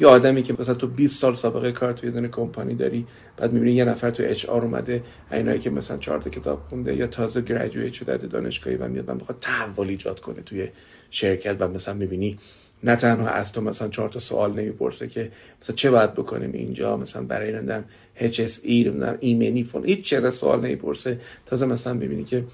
یه 0.00 0.06
آدمی 0.06 0.42
که 0.42 0.54
مثلا 0.58 0.74
تو 0.74 0.86
20 0.86 1.20
سال 1.20 1.34
سابقه 1.34 1.72
کار 1.72 1.92
توی 1.92 2.10
دونه 2.10 2.28
کمپانی 2.28 2.74
داری 2.74 3.06
بعد 3.36 3.52
می‌بینی 3.52 3.72
یه 3.72 3.84
نفر 3.84 4.10
تو 4.10 4.22
اچ 4.26 4.46
آر 4.46 4.64
اومده 4.64 5.02
اینایی 5.32 5.58
که 5.58 5.70
مثلا 5.70 5.96
چهار 5.96 6.22
کتاب 6.22 6.60
خونده 6.68 6.96
یا 6.96 7.06
تازه 7.06 7.40
گریجویت 7.40 7.92
شده 7.92 8.12
از 8.12 8.20
دانشگاهی 8.20 8.76
و 8.76 8.88
میاد 8.88 9.10
من 9.10 9.18
بخواد 9.18 9.38
تحول 9.40 9.88
ایجاد 9.88 10.20
کنه 10.20 10.42
توی 10.42 10.68
شرکت 11.10 11.56
و 11.60 11.68
مثلا 11.68 11.94
می‌بینی 11.94 12.38
نه 12.84 12.96
تنها 12.96 13.28
از 13.28 13.52
تو 13.52 13.60
مثلا 13.60 13.88
چهار 13.88 14.08
تا 14.08 14.18
سوال 14.18 14.52
نمی‌پرسه 14.52 15.08
که 15.08 15.32
مثلا 15.62 15.76
چه 15.76 15.90
باید 15.90 16.14
بکنیم 16.14 16.52
اینجا 16.52 16.96
مثلا 16.96 17.22
برای 17.22 17.52
نمی‌دونم 17.52 17.84
HSE 18.16 18.66
نمی‌دونم 18.66 19.16
ایمنی 19.20 19.64
فون 19.64 19.84
هیچ 19.84 20.00
چیز 20.00 20.34
سوال 20.34 20.60
نمی‌پرسه. 20.60 21.20
تازه 21.46 21.66
مثلا 21.66 21.94
می‌بینی 21.94 22.24
که 22.24 22.44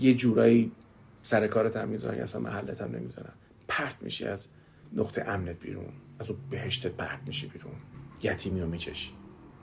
یه 0.00 0.14
جورایی 0.14 0.72
سر 1.22 1.46
کارت 1.46 1.76
هم 1.76 1.88
می‌ذارن 1.88 2.16
یا 2.16 2.22
اصلا 2.22 2.40
محلت 2.40 2.80
هم 2.80 2.90
نمی‌ذارن. 2.96 3.32
پرت 3.68 3.96
میشی 4.00 4.24
از 4.24 4.48
نقطه 4.96 5.22
امنت 5.22 5.60
بیرون. 5.60 5.84
از 6.20 6.30
اون 6.30 6.38
بهشتت 6.50 6.92
پرت 6.92 7.20
میشی 7.26 7.46
بیرون. 7.46 7.72
یتیمی 8.22 8.60
رو 8.60 8.66
میچشی. 8.66 9.10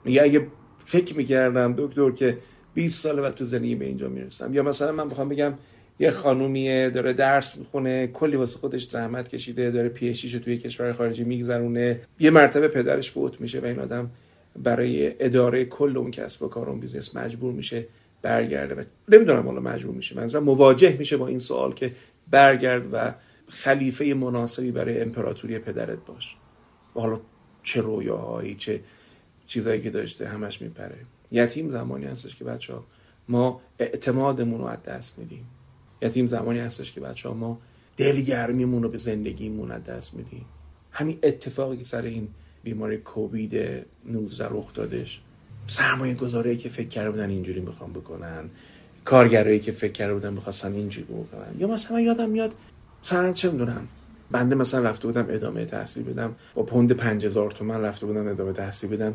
میگه 0.04 0.22
اگه 0.22 0.46
فکر 0.84 1.16
می‌کردم 1.16 1.74
دکتر 1.78 2.10
که 2.10 2.38
20 2.74 3.02
ساله 3.02 3.22
و 3.22 3.30
تو 3.30 3.44
زندگی 3.44 3.74
به 3.74 3.84
اینجا 3.84 4.08
می‌رسم 4.08 4.54
یا 4.54 4.62
مثلا 4.62 4.92
من 4.92 5.08
بخوام 5.08 5.28
بگم 5.28 5.54
یه 5.98 6.10
خانومیه 6.10 6.90
داره 6.90 7.12
درس 7.12 7.56
می‌خونه 7.56 8.06
کلی 8.06 8.36
واسه 8.36 8.58
خودش 8.58 8.88
زحمت 8.88 9.28
کشیده 9.28 9.70
داره 9.70 9.88
پی 9.88 10.14
توی 10.14 10.58
کشور 10.58 10.92
خارجی 10.92 11.24
میگذرونه 11.24 12.00
یه 12.20 12.30
مرتبه 12.30 12.68
پدرش 12.68 13.10
فوت 13.10 13.40
میشه 13.40 13.60
و 13.60 13.64
این 13.64 13.78
آدم 13.78 14.10
برای 14.56 15.24
اداره 15.24 15.64
کل 15.64 15.96
اون 15.96 16.10
کسب 16.10 16.42
و 16.42 16.48
کار 16.48 16.70
اون 16.70 16.80
business 16.80 17.16
مجبور 17.16 17.52
میشه 17.52 17.86
برگرده 18.22 18.74
و 18.74 18.82
نمی‌دونم 19.08 19.46
حالا 19.46 19.60
مجبور 19.60 19.94
میشه 19.94 20.16
منظورم 20.16 20.44
مواجه 20.44 20.96
میشه 20.98 21.16
با 21.16 21.26
این 21.26 21.38
سوال 21.38 21.74
که 21.74 21.92
برگرد 22.30 22.88
و 22.92 23.14
خلیفه 23.48 24.14
مناسبی 24.14 24.70
برای 24.70 25.00
امپراتوری 25.00 25.58
پدرت 25.58 25.98
باش. 26.06 26.36
حالا 26.94 27.20
چه 27.62 27.80
رویاهایی 27.80 28.54
چه 28.54 28.80
چیزایی 29.46 29.82
که 29.82 29.90
داشته 29.90 30.28
همش 30.28 30.62
میپره. 30.62 30.98
یتیم 31.30 31.70
زمانی 31.70 32.04
هستش 32.04 32.36
که 32.36 32.44
بچه 32.44 32.74
ها 32.74 32.84
ما 33.28 33.60
اعتمادمون 33.78 34.60
رو 34.60 34.66
از 34.66 34.82
دست 34.82 35.18
میدیم. 35.18 35.46
یتیم 36.02 36.26
زمانی 36.26 36.58
هستش 36.58 36.92
که 36.92 37.00
بچه 37.00 37.28
ها 37.28 37.34
ما 37.34 37.58
دلگرمیمون 37.96 38.82
رو 38.82 38.88
به 38.88 38.98
زندگیمون 38.98 39.70
از 39.70 39.84
دست 39.84 40.14
میدیم. 40.14 40.44
همین 40.90 41.18
اتفاقی 41.22 41.76
که 41.76 41.84
سر 41.84 42.02
این 42.02 42.28
بیماری 42.64 42.96
کووید 42.96 43.84
19 44.06 44.48
رخ 44.50 44.74
دادش 44.74 45.20
سرمایه 45.66 46.14
گذاری 46.14 46.56
که 46.56 46.68
فکر 46.68 46.88
کرده 46.88 47.10
بودن 47.10 47.30
اینجوری 47.30 47.60
می‌خوام 47.60 47.92
بکنن 47.92 48.50
کارگرایی 49.04 49.60
که 49.60 49.72
فکر 49.72 49.92
کرده 49.92 50.14
بودن 50.14 50.32
می‌خواستن 50.32 50.72
اینجوری 50.72 51.06
بکنن. 51.06 51.54
یا 51.58 51.66
مثلا 51.66 52.00
یادم 52.00 52.28
میاد 52.30 52.54
مثلا 53.04 53.32
چه 53.32 53.50
می‌دونم 53.50 53.88
بنده 54.30 54.54
مثلا 54.54 54.88
رفته 54.88 55.06
بودم 55.06 55.26
ادامه 55.28 55.64
تحصیل 55.64 56.02
بدم 56.02 56.34
با 56.54 56.62
پوند 56.62 56.92
5000 56.92 57.50
تومن 57.50 57.80
رفته 57.80 58.06
بودم 58.06 58.28
ادامه 58.28 58.52
تحصیل 58.52 58.90
بدم. 58.90 59.14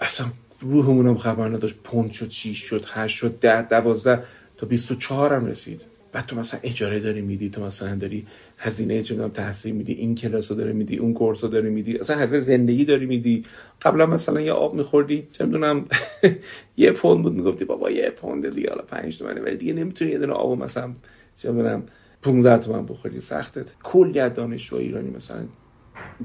اصلا 0.00 0.26
روحمونم 0.60 1.16
خبر 1.16 1.48
نداشت 1.48 1.76
پوند 1.84 2.10
شد 2.10 2.30
6 2.30 2.58
شد 2.58 2.84
8 2.88 3.16
شد 3.16 3.38
10 3.40 3.62
12 3.62 4.24
تا 4.56 4.66
24 4.66 5.34
هم 5.34 5.46
رسید. 5.46 5.84
بعد 6.12 6.26
تو 6.26 6.36
مثلا 6.36 6.60
اجاره 6.62 7.00
داری 7.00 7.20
میدی 7.20 7.50
تو 7.50 7.62
مثلا 7.62 7.94
داری 7.94 8.26
هزینه 8.58 9.02
چه 9.02 9.28
تحصیل 9.28 9.74
میدی 9.74 9.92
این 9.92 10.14
کلاس 10.14 10.52
داری 10.52 10.72
میدی 10.72 10.96
اون 10.96 11.14
کورس 11.14 11.44
داری 11.44 11.70
میدی 11.70 11.98
اصلا 11.98 12.18
هزینه 12.18 12.40
زندگی 12.40 12.84
داری 12.84 13.06
میدی. 13.06 13.44
قبلا 13.82 14.06
مثلا 14.06 14.40
یه 14.40 14.52
آب 14.52 14.74
میخوردی 14.74 15.28
چه 15.32 15.44
می‌دونم 15.44 15.84
یه 16.76 16.92
پوند 16.92 17.22
بود 17.22 17.34
می‌گفتی 17.34 17.64
بابا 17.64 17.90
یه 17.90 18.10
پوند 18.10 18.54
دیگه 18.54 18.68
حالا 18.68 18.82
5 18.82 19.18
تومنه 19.18 19.40
ولی 19.40 19.56
دیگه 19.56 19.72
نمی‌تونی 19.72 20.10
یه 20.10 20.18
دونه 20.18 20.32
آب 20.32 20.62
مثلا 20.62 20.94
چه 21.36 21.52
می‌دونم 21.52 21.82
15 22.22 22.58
تومن 22.58 22.86
بخوری 22.86 23.20
سختت. 23.20 23.74
کل 23.82 24.28
دانشجو 24.28 24.76
ایرانی 24.76 25.10
مثلا 25.10 25.44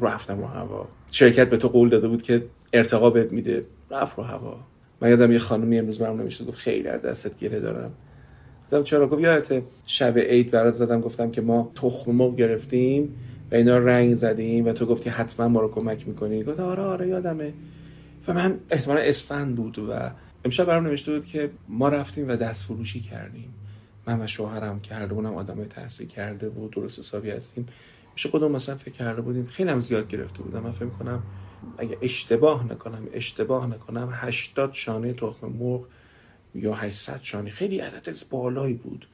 رفتم 0.02 0.40
رو 0.40 0.46
هوا. 0.48 0.88
شرکت 1.12 1.50
به 1.50 1.58
تو 1.58 1.68
قول 1.68 1.90
داده 1.90 2.08
بود 2.08 2.22
که 2.22 2.46
ارتقا 2.74 3.10
بهت 3.10 3.32
میده. 3.32 3.66
رفت 3.92 4.18
رو 4.18 4.24
هوا. 4.24 4.60
من 5.02 5.10
یادم 5.10 5.32
یه 5.32 5.40
خانمی 5.40 5.80
امروز 5.80 6.00
برام 6.00 6.22
نمیشه 6.22 6.46
گفت 6.46 6.58
خیلی 6.58 6.84
در 6.84 6.98
دستت 6.98 7.38
گره 7.38 7.60
دارم. 7.60 7.92
گفتم 8.64 8.84
چرا؟ 8.84 9.08
گفت 9.08 9.22
یادت 9.22 9.64
شب 9.86 10.18
عید 10.18 10.52
برات 10.52 10.74
زدم 10.74 11.02
گفتم 11.02 11.32
که 11.32 11.42
ما 11.42 11.72
تخم 11.76 12.12
مرغ 12.12 12.36
گرفتیم 12.36 13.16
و 13.52 13.56
اینا 13.56 13.78
رنگ 13.78 14.16
زدیم 14.16 14.66
و 14.66 14.72
تو 14.72 14.86
گفتی 14.86 15.10
حتما 15.10 15.48
ما 15.48 15.62
رو 15.62 15.72
کمک 15.72 16.08
می‌کنی. 16.08 16.44
گفت 16.44 16.60
آره 16.60 16.84
آره 16.84 17.08
یادمه. 17.08 17.54
و 18.28 18.34
من 18.34 18.60
احتمالا 18.70 19.02
اسفند 19.02 19.56
بود 19.56 19.80
و 19.80 20.12
امشب 20.46 20.66
برام 20.66 20.88
نوشته 20.88 21.14
بود 21.14 21.26
که 21.26 21.50
ما 21.70 21.90
رفتیم 21.90 22.30
و 22.30 22.36
دست 22.36 22.64
فروشی 22.64 23.00
کردیم. 23.00 23.54
من 24.08 24.22
و 24.22 24.28
شوهرم 24.28 24.80
کرده 24.80 25.14
بودم 25.14 25.36
آدمای 25.36 25.66
تحصیل 25.66 26.08
کرده 26.08 26.50
بود 26.50 26.72
درست 26.72 27.00
حسابی 27.00 27.30
هستیم. 27.30 27.68
میشه 28.14 28.30
خودمون 28.30 28.52
مثلا 28.52 28.76
فکر 28.76 28.92
کرده 28.92 29.22
بودیم 29.22 29.46
خیلی 29.48 29.70
هم 29.70 29.80
زیاد 29.80 30.08
گرفته 30.08 30.40
بودم. 30.44 30.60
من 30.60 30.72
فکر 30.72 30.90
کنم 30.90 31.24
اگه 31.78 31.98
اشتباه 32.02 32.72
نکنم 32.72 33.08
اشتباه 33.14 33.68
نکنم 33.68 34.10
80 34.14 34.74
شانه 34.74 35.14
تخم 35.14 35.48
مرغ 35.48 35.86
یا 36.56 36.74
800 36.74 37.20
شانه 37.22 37.50
خیلی 37.50 37.80
عدد 37.80 38.18
بالایی 38.30 38.74
بود. 38.74 39.08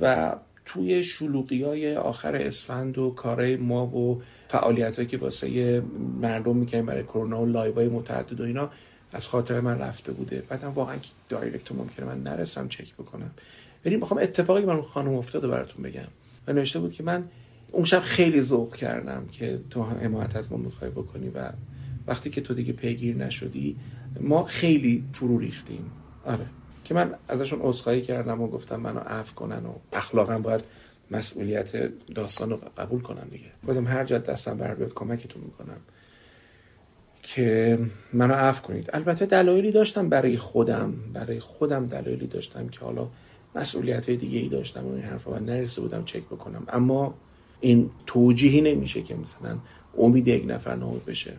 و 0.00 0.34
توی 0.64 1.02
شلوقی 1.02 1.62
های 1.62 1.96
آخر 1.96 2.36
اسفند 2.36 2.98
و 2.98 3.10
کارهای 3.10 3.56
ما 3.56 3.86
و 3.86 4.22
فعالیت 4.48 5.08
که 5.08 5.18
واسه 5.18 5.82
مردم 6.20 6.56
می‌کنیم 6.56 6.86
برای 6.86 7.02
کرونا 7.02 7.42
و 7.42 7.46
live 7.46 7.74
های 7.74 7.88
متعدد 7.88 8.40
و 8.40 8.44
اینا 8.44 8.70
از 9.12 9.26
خاطر 9.26 9.60
من 9.60 9.78
رفته 9.78 10.12
بوده. 10.12 10.42
بعدم 10.48 10.68
واقعا 10.68 10.96
direct 11.28 11.72
ممکنه 11.72 12.06
من 12.06 12.22
نرسم 12.22 12.68
چک 12.68 12.94
بکنم. 12.94 13.30
ولی 13.84 13.96
می‌خوام 13.96 14.20
اتفاقی 14.22 14.64
من 14.64 14.80
خانم 14.80 15.14
افتاده 15.14 15.48
براتون 15.48 15.82
بگم. 15.82 16.08
و 16.46 16.52
نوشته 16.52 16.78
بود 16.78 16.92
که 16.92 17.02
من 17.02 17.24
اون 17.72 17.84
شب 17.84 18.00
خیلی 18.00 18.42
ذوق 18.42 18.76
کردم 18.76 19.26
که 19.32 19.60
تو 19.70 19.82
حمایت 19.82 20.36
از 20.36 20.52
ما 20.52 20.58
می‌خوای 20.58 20.90
بکنی 20.90 21.28
و 21.28 21.50
وقتی 22.06 22.30
که 22.30 22.40
تو 22.40 22.54
دیگه 22.54 22.72
پیگیر 22.72 23.16
نشدی 23.16 23.76
ما 24.20 24.42
خیلی 24.42 25.04
فرو 25.12 25.38
ریختیم. 25.38 25.90
آره. 26.24 26.46
که 26.84 26.94
من 26.94 27.14
ازشون 27.28 27.60
عذرخواهی 27.62 28.02
کردم 28.02 28.40
و 28.40 28.48
گفتم 28.48 28.76
منو 28.76 29.00
عفو 29.00 29.34
کنن 29.34 29.66
و 29.66 29.72
اخلاقا 29.92 30.38
باید 30.38 30.64
مسئولیت 31.10 31.72
داستان 32.14 32.50
رو 32.50 32.60
قبول 32.76 33.00
کنم 33.00 33.28
دیگه. 33.30 33.44
خودم 33.66 33.86
هر 33.86 34.04
جد 34.04 34.24
دستم 34.24 34.58
بر 34.58 34.74
بیاد 34.74 34.94
کمکتون 34.94 35.42
می‌کنم 35.42 35.76
که 37.22 37.78
منو 38.12 38.34
عفو 38.34 38.62
کنید. 38.62 38.90
البته 38.92 39.26
دلایلی 39.26 39.72
داشتم 39.72 40.08
برای 40.08 40.36
خودم 40.36 40.94
برای 41.12 41.40
خودم 41.40 41.86
دلایلی 41.86 42.26
داشتم 42.26 42.68
که 42.68 42.80
حالا 42.80 43.08
مسئولیت 43.54 44.08
های 44.08 44.16
دیگه 44.16 44.38
ای 44.38 44.48
داشتم 44.48 44.86
و 44.86 44.92
این 44.92 45.04
حرفا. 45.04 45.30
من 45.30 45.44
نرسه 45.44 45.80
بودم 45.80 46.04
چک 46.04 46.22
بکنم. 46.22 46.64
اما 46.68 47.14
این 47.60 47.90
توجیهی 48.06 48.60
نمیشه 48.60 49.02
که 49.02 49.14
مثلا 49.14 49.58
امید 49.98 50.28
یک 50.28 50.44
نفر 50.46 50.76
نابود 50.76 51.04
بشه. 51.04 51.32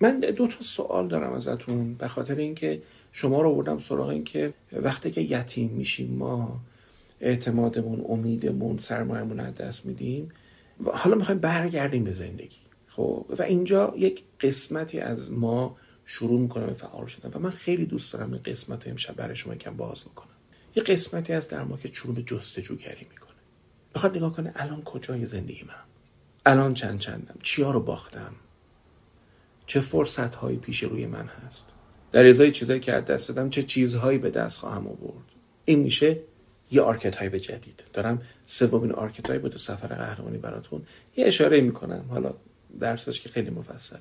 من 0.00 0.20
دو 0.20 0.46
تا 0.46 0.60
سوال 0.60 1.08
دارم 1.08 1.32
ازتون. 1.32 1.94
به 1.94 2.08
خاطر 2.08 2.34
اینکه 2.34 2.82
شما 3.12 3.42
رو 3.42 3.54
بردم 3.54 3.78
سراغ 3.78 4.08
این 4.08 4.24
که 4.24 4.54
وقتی 4.72 5.10
که 5.10 5.20
یتیم 5.20 5.70
میشیم 5.70 6.16
ما 6.16 6.60
اعتمادمون 7.20 8.04
امیدمون 8.08 8.78
سرمایهمون 8.78 9.40
از 9.40 9.54
دست 9.54 9.86
میدیم. 9.86 10.28
و 10.84 10.90
حالا 10.90 11.16
می‌خوایم 11.16 11.40
برگردیم 11.40 12.04
به 12.04 12.12
زندگی. 12.12 12.56
خب 12.88 13.26
و 13.38 13.42
اینجا 13.42 13.94
یک 13.96 14.22
قسمتی 14.40 15.00
از 15.00 15.32
ما 15.32 15.76
شروع 16.04 16.40
می‌کنه 16.40 16.66
به 16.66 16.74
فعال 16.74 17.06
شدن. 17.06 17.30
و 17.34 17.38
من 17.38 17.50
خیلی 17.50 17.86
دوست 17.86 18.12
دارم 18.12 18.32
این 18.32 18.42
قسمت 18.42 18.88
امشب 18.88 19.16
برای 19.16 19.36
شما 19.36 19.54
کم 19.54 19.76
باز 19.76 20.04
بکنم. 20.04 20.35
یه 20.76 20.82
قسمتی 20.82 21.32
از 21.32 21.48
در 21.48 21.64
ما 21.64 21.76
که 21.76 21.90
به 22.12 22.22
جستجوگری 22.22 23.06
می‌کنه. 23.10 23.36
بخواد 23.94 24.16
نگاه 24.16 24.32
کنه 24.32 24.52
الان 24.56 24.82
کجای 24.82 25.26
زندگی 25.26 25.64
من؟ 25.64 25.74
الان 26.46 26.74
چند 26.74 26.98
چندم؟ 26.98 27.34
چیا 27.42 27.70
رو 27.70 27.80
باختم؟ 27.80 28.34
چه 29.66 29.80
فرصت 29.80 30.34
هایی 30.34 30.58
پیش 30.58 30.82
روی 30.82 31.06
من 31.06 31.26
هست؟ 31.26 31.66
در 32.12 32.26
ازای 32.26 32.50
چیزهایی 32.50 32.80
که 32.80 32.92
از 32.92 33.04
دست 33.04 33.28
دادم 33.28 33.50
چه 33.50 33.62
چیزهایی 33.62 34.18
به 34.18 34.30
دست 34.30 34.58
خواهم 34.58 34.86
آورد؟ 34.86 35.24
این 35.64 35.78
میشه 35.78 36.18
یه 36.70 36.82
archetype 36.82 37.34
جدید. 37.36 37.84
دارم 37.92 38.22
سومین 38.46 38.92
archetype 38.92 39.42
بود 39.42 39.56
سفر 39.56 39.88
قهرمانی 39.88 40.38
براتون 40.38 40.86
یه 41.16 41.26
اشاره 41.26 41.60
می‌کنم. 41.60 42.04
حالا 42.10 42.34
درسش 42.80 43.20
که 43.20 43.28
خیلی 43.28 43.50
مفصله. 43.50 44.00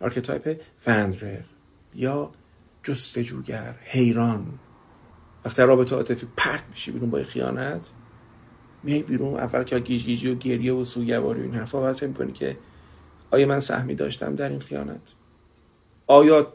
archetype 0.00 0.60
wanderer 0.86 1.42
یا 1.94 2.32
جستجوگر 2.82 3.74
حیران. 3.84 4.58
وقتی 5.44 5.62
رابطه 5.62 5.96
عاطفی 5.96 6.26
پرت 6.36 6.62
میشی 6.70 6.90
بیرون 6.90 7.10
با 7.10 7.22
خیانت 7.22 7.90
میای 8.82 9.02
بیرون 9.02 9.34
اول 9.34 9.64
که 9.64 9.78
گیج 9.78 10.04
گیجی 10.04 10.30
و 10.30 10.34
گریه 10.34 10.72
و 10.72 10.84
سوگواری 10.84 11.40
و 11.40 11.42
این 11.42 11.54
حرفا 11.54 11.80
باید 11.80 11.96
فکر 11.96 12.30
که 12.30 12.56
آیا 13.30 13.46
من 13.46 13.60
سهمی 13.60 13.94
داشتم 13.94 14.34
در 14.34 14.48
این 14.48 14.60
خیانت؟ 14.60 15.00
آیا 16.06 16.52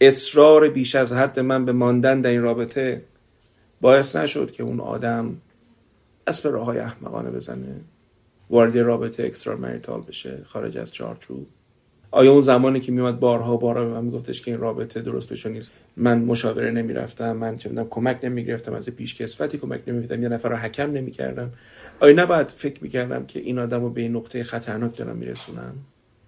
اصرار 0.00 0.68
بیش 0.68 0.94
از 0.94 1.12
حد 1.12 1.40
من 1.40 1.64
به 1.64 1.72
ماندن 1.72 2.20
در 2.20 2.30
این 2.30 2.42
رابطه 2.42 3.04
باعث 3.80 4.16
نشد 4.16 4.50
که 4.50 4.62
اون 4.62 4.80
آدم 4.80 5.36
از 6.26 6.40
به 6.40 6.50
راه 6.50 6.66
های 6.66 6.78
احمقانه 6.78 7.30
بزنه 7.30 7.80
وارد 8.50 8.78
رابطه 8.78 9.24
اکسترا 9.24 9.56
مریتال 9.56 10.00
بشه 10.00 10.44
خارج 10.46 10.78
از 10.78 10.92
چارچوب؟ 10.92 11.46
آیا 12.10 12.32
اون 12.32 12.40
زمانی 12.40 12.80
که 12.80 12.92
میومد 12.92 13.20
بارها 13.20 13.56
بارها 13.56 13.84
به 13.84 13.90
من 13.90 14.04
میگفتش 14.04 14.42
که 14.42 14.50
این 14.50 14.60
رابطه 14.60 15.00
درست 15.00 15.32
بشه 15.32 15.48
نیست؟ 15.48 15.72
من 15.96 16.18
مشاوره 16.18 16.70
نمی‌رفتم 16.70 17.36
من 17.36 17.56
چه 17.56 17.70
کمک 17.90 18.18
نمی‌گرفتم 18.22 18.74
از 18.74 18.88
پیش 18.88 19.14
کسفتی 19.22 19.58
کمک 19.58 19.80
نمی‌گرفتم 19.86 20.22
یه 20.22 20.28
نفر 20.28 20.48
رو 20.48 20.56
حکم 20.56 20.90
نمی‌کردم. 20.92 21.50
آیا 22.00 22.22
نباید 22.22 22.50
فکر 22.50 22.82
می‌کردم 22.82 23.26
که 23.26 23.40
این 23.40 23.58
آدم 23.58 23.82
رو 23.82 23.90
به 23.90 24.00
این 24.00 24.16
نقطه 24.16 24.42
خطرناک 24.42 24.96
دارم 24.96 25.16
میرسونم؟ 25.16 25.74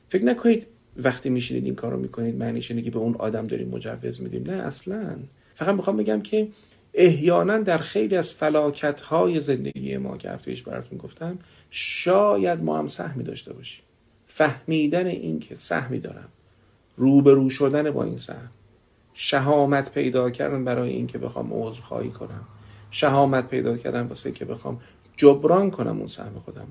فکر 0.09 0.25
نکنید 0.25 0.67
وقتی 0.97 1.31
میشینید 1.31 1.65
این 1.65 1.75
کارو 1.75 1.99
می‌کنید 1.99 2.37
معنیش 2.37 2.71
اینه 2.71 2.83
که 2.83 2.91
به 2.91 2.99
اون 2.99 3.15
آدم 3.19 3.47
داریم 3.47 3.69
مجوز 3.69 4.23
میدیم. 4.23 4.43
نه 4.43 4.63
اصلا. 4.63 5.17
فقط 5.55 5.75
می‌خوام 5.75 5.97
بگم 5.97 6.21
که 6.21 6.49
احیانا 6.95 7.59
در 7.59 7.79
خیلی 7.79 8.17
از 8.17 8.33
فلاکت 8.33 9.01
های 9.01 9.41
زندگی 9.41 9.97
ما 9.97 10.17
که 10.17 10.33
افیش 10.33 10.63
براتون 10.63 10.99
گفتم 10.99 11.39
شاید 11.71 12.63
ما 12.63 12.79
هم 12.79 12.87
سهمی 12.89 13.25
داشته 13.25 13.53
باشیم. 13.53 13.85
فهمیدن 14.33 15.07
این 15.07 15.41
که 15.41 15.57
سهمی 15.57 15.99
دارم. 15.99 16.29
روبرو 16.97 17.51
شدن 17.51 17.91
با 17.91 18.05
این 18.05 18.19
سهم. 18.19 18.51
شهامت 19.15 19.93
پیدا 19.93 20.31
کردن 20.31 20.65
برای 20.65 20.91
این 20.91 21.07
که 21.07 21.19
بخوام 21.19 21.49
عذرخواهی 21.53 22.11
کنم. 22.11 22.45
شهامت 22.91 23.49
پیدا 23.49 23.77
کردن 23.77 24.01
واسه 24.07 24.33
که 24.33 24.45
بخوام 24.45 24.81
جبران 25.17 25.71
کنم 25.71 25.99
اون 25.99 26.07
سهم 26.07 26.39
خودم 26.39 26.69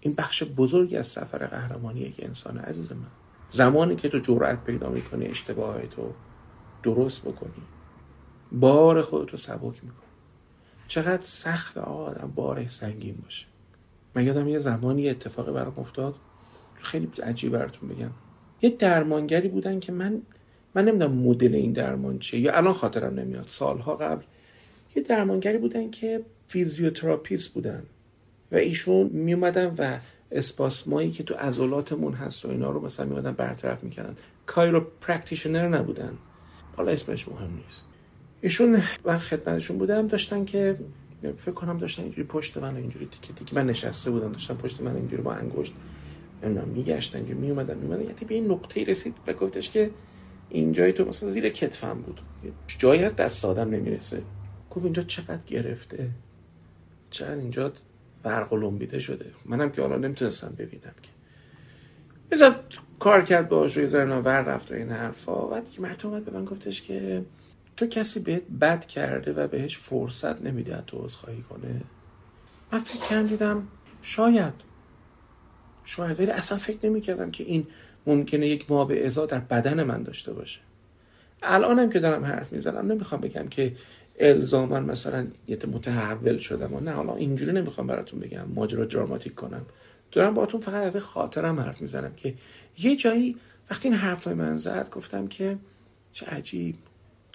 این 0.00 0.14
بخش 0.14 0.42
بزرگی 0.42 0.96
از 0.96 1.06
سفر 1.06 1.46
قهرمانیه 1.46 2.10
که 2.10 2.26
انسان 2.26 2.58
عزیز 2.58 2.92
من. 2.92 3.06
زمانی 3.50 3.96
که 3.96 4.08
تو 4.08 4.18
جرأت 4.18 4.64
پیدا 4.64 4.88
می‌کنی 4.88 5.26
اشتباه 5.26 5.86
تو 5.86 6.12
درست 6.82 7.22
بکنی. 7.22 7.62
بار 8.52 9.02
خودتو 9.02 9.36
سبک 9.36 9.84
می‌کنی. 9.84 10.08
چقدر 10.88 11.22
سخت 11.22 11.78
آدم 11.78 12.32
بارش 12.34 12.70
سنگین 12.70 13.16
باشه. 13.24 13.46
من 14.14 14.26
یادم 14.26 14.48
یه 14.48 14.58
زمانی 14.58 15.08
اتفاقی 15.08 15.52
برام 15.52 15.78
افتاد. 15.78 16.14
خیلی 16.74 17.08
عجیب 17.22 17.52
براتون 17.52 17.88
بگم. 17.88 18.10
یه 18.62 18.70
درمانگری 18.70 19.48
بودن 19.48 19.80
که 19.80 19.92
من 19.92 20.22
من 20.74 20.84
نمی‌دونم 20.84 21.12
مدل 21.12 21.54
این 21.54 21.72
درمان 21.72 22.18
چیه 22.18 22.40
یا 22.40 22.56
الان 22.56 22.72
خاطرم 22.72 23.14
نمیاد. 23.14 23.44
سالها 23.48 23.94
قبل 23.94 24.24
یه 24.96 25.02
درمانگری 25.02 25.58
بودن 25.58 25.90
که 25.90 26.20
فیزیوتراپیست 26.48 27.54
بودن 27.54 27.82
و 28.52 28.56
ایشون 28.56 29.06
می 29.06 29.34
اومدن 29.34 29.74
و 29.78 29.98
اسپاسمایی 30.32 31.10
که 31.10 31.22
تو 31.22 31.34
عضلاتمون 31.34 32.12
هست 32.12 32.44
و 32.44 32.50
اینا 32.50 32.70
رو 32.70 32.84
مثلا 32.84 33.06
میادن 33.06 33.32
برطرف 33.32 33.84
می‌کنن 33.84 34.16
chiropractitioner 34.46 35.68
نبودن. 35.68 36.12
حالا 36.76 36.92
اسمش 36.92 37.28
مهم 37.28 37.50
نیست. 37.56 37.82
ایشون 38.40 38.82
من 39.04 39.18
خدمتشون 39.18 39.78
بودم 39.78 40.06
داشتن 40.06 40.44
که 40.44 40.76
فکر 41.22 41.54
کنم 41.54 41.78
داشتن 41.78 42.02
اینجوری 42.02 42.28
پشت 42.28 42.58
من 42.58 42.76
اینجوری 42.76 43.06
تیکه 43.06 43.32
تیکه 43.32 43.56
من 43.56 43.66
نشسته 43.66 44.10
بودم 44.10 44.32
داشتن 44.32 44.54
پشت 44.54 44.80
من 44.80 44.96
اینجوری 44.96 45.22
با 45.22 45.34
انگشت 45.34 45.74
نمی‌دونم 46.42 46.68
میگشتن 46.68 47.18
اینجوری 47.18 47.40
میومدن 47.40 47.78
میومدن 47.78 48.02
یعنی 48.02 48.14
به 48.28 48.34
این 48.34 48.50
نقطه 48.50 48.84
رسید 48.84 49.14
و 49.26 49.32
گفتش 49.32 49.70
که 49.70 49.90
اینجای 50.48 50.92
تو 50.92 51.04
مثلا 51.04 51.30
زیر 51.30 51.48
کتفم 51.48 52.02
بود. 52.02 52.20
جایی 52.66 53.04
از 53.04 53.16
دست 53.16 53.44
آدم 53.44 53.70
نمی‌رسه. 53.70 54.22
گفت 54.70 54.84
اینجا 54.84 55.02
چقدر 55.02 55.46
گرفته؟ 55.46 56.10
چقدر 57.10 57.34
اینجا 57.34 57.72
برق 58.22 58.98
شده؟ 58.98 59.26
منم 59.44 59.70
که 59.70 59.82
حالا 59.82 59.96
نمی‌تونستم 59.96 60.54
ببینم 60.58 60.94
که. 61.02 61.10
بذار 62.30 62.60
کار 62.98 63.22
کرد 63.22 63.48
باش 63.48 63.76
و 63.76 63.80
یه 63.80 63.86
ور 63.86 64.42
رفت 64.42 64.72
و 64.72 64.74
این 64.74 64.90
حرفا. 64.90 65.46
بعد 65.46 65.70
که 65.70 65.82
مرد 65.82 66.06
اومد 66.06 66.24
به 66.24 66.32
من 66.32 66.44
گفتش 66.44 66.82
که 66.82 67.24
تو 67.76 67.86
کسی 67.86 68.20
بهت 68.20 68.42
بد 68.60 68.86
کرده 68.86 69.32
و 69.32 69.48
بهش 69.48 69.78
فرصت 69.78 70.42
نمیده 70.42 70.82
تو 70.86 71.04
عذرخواهی 71.04 71.42
کنه؟ 71.42 71.80
من 72.72 72.78
فکر 72.78 73.08
کردم 73.08 73.68
شاید. 74.02 74.54
شاید. 75.84 76.20
ولی 76.20 76.30
اصلا 76.30 76.58
فکر 76.58 76.86
نمی‌کردم 76.86 77.30
که 77.30 77.44
این 77.44 77.66
ممکنه 78.06 78.48
یک 78.48 78.70
ما 78.70 78.84
به 78.84 79.06
ازا 79.06 79.26
در 79.26 79.38
بدن 79.38 79.82
من 79.82 80.02
داشته 80.02 80.32
باشه. 80.32 80.60
الانم 81.42 81.90
که 81.90 82.00
دارم 82.00 82.24
حرف 82.24 82.52
می‌زنم 82.52 82.92
نمی‌خوام 82.92 83.20
بگم 83.20 83.48
که 83.48 83.76
الزاما 84.18 84.80
مثلا 84.80 85.26
یه 85.48 85.58
متحول 85.72 86.38
شدم 86.38 86.74
و 86.74 86.80
نه 86.80 86.90
حالا 86.90 87.14
اینجوری 87.14 87.52
نمی‌خوام 87.52 87.86
براتون 87.86 88.20
بگم. 88.20 88.44
ماجرا 88.54 88.84
دراماتیک 88.84 89.34
کنم. 89.34 89.66
دارم 90.12 90.34
باهاتون 90.34 90.60
فقط 90.60 90.74
از 90.74 90.96
خاطرم 90.96 91.60
حرف 91.60 91.80
می‌زنم 91.80 92.14
که 92.14 92.34
یه 92.78 92.96
جایی 92.96 93.36
وقتی 93.70 93.88
این 93.88 93.96
حرفای 93.96 94.34
من 94.34 94.56
زد 94.56 94.90
گفتم 94.90 95.26
که 95.26 95.58
چه 96.12 96.26
عجیب. 96.26 96.74